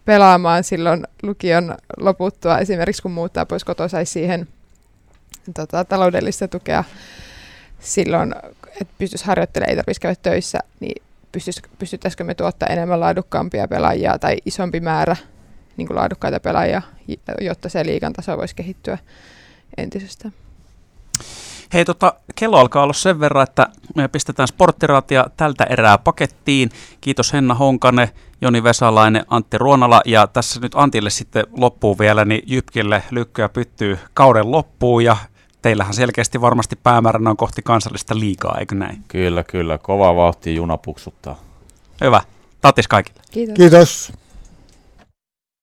pelaamaan 0.05 0.63
silloin 0.63 1.07
lukion 1.23 1.75
loputtua, 1.97 2.59
esimerkiksi 2.59 3.01
kun 3.01 3.11
muuttaa 3.11 3.45
pois 3.45 3.63
kotoa, 3.63 3.87
saisi 3.87 4.11
siihen 4.11 4.47
tota, 5.53 5.85
taloudellista 5.85 6.47
tukea 6.47 6.83
silloin, 7.79 8.35
että 8.81 8.93
pystyisi 8.97 9.25
harjoittelemaan, 9.25 9.69
ei 9.69 9.75
tarvitsisi 9.75 10.01
käydä 10.01 10.15
töissä, 10.23 10.59
niin 10.79 11.03
pystyttäisikö 11.79 12.23
me 12.23 12.35
tuottaa 12.35 12.69
enemmän 12.69 12.99
laadukkaampia 12.99 13.67
pelaajia 13.67 14.19
tai 14.19 14.37
isompi 14.45 14.79
määrä 14.79 15.15
niin 15.77 15.87
kuin 15.87 15.97
laadukkaita 15.97 16.39
pelaajia, 16.39 16.81
jotta 17.41 17.69
se 17.69 17.85
liikan 17.85 18.13
taso 18.13 18.37
voisi 18.37 18.55
kehittyä 18.55 18.97
entisestään. 19.77 20.33
Hei, 21.73 21.85
tota, 21.85 22.13
kello 22.35 22.57
alkaa 22.57 22.83
olla 22.83 22.93
sen 22.93 23.19
verran, 23.19 23.43
että 23.43 23.67
me 23.95 24.07
pistetään 24.07 24.47
sporttiraatia 24.47 25.25
tältä 25.37 25.63
erää 25.63 25.97
pakettiin. 25.97 26.69
Kiitos 27.01 27.33
Henna 27.33 27.53
Honkanen, 27.53 28.09
Joni 28.41 28.63
Vesalainen, 28.63 29.25
Antti 29.27 29.57
Ruonala 29.57 30.01
ja 30.05 30.27
tässä 30.27 30.59
nyt 30.59 30.71
Antille 30.75 31.09
sitten 31.09 31.45
loppuu 31.57 31.99
vielä, 31.99 32.25
niin 32.25 32.43
Jypkille 32.45 33.03
lykkyä 33.11 33.49
pyttyy 33.49 33.99
kauden 34.13 34.51
loppuun 34.51 35.03
ja 35.03 35.17
teillähän 35.65 35.93
selkeästi 35.93 36.41
varmasti 36.41 36.75
päämääränä 36.75 37.29
on 37.29 37.37
kohti 37.37 37.61
kansallista 37.61 38.19
liikaa, 38.19 38.57
eikö 38.59 38.75
näin? 38.75 39.03
Kyllä, 39.07 39.43
kyllä. 39.43 39.77
Kova 39.77 40.15
vauhti 40.15 40.55
juna 40.55 40.77
puksuttaa. 40.77 41.39
Hyvä. 42.01 42.21
Tatis 42.61 42.87
kaikille. 42.87 43.21
Kiitos. 43.31 43.55
Kiitos. 43.55 44.13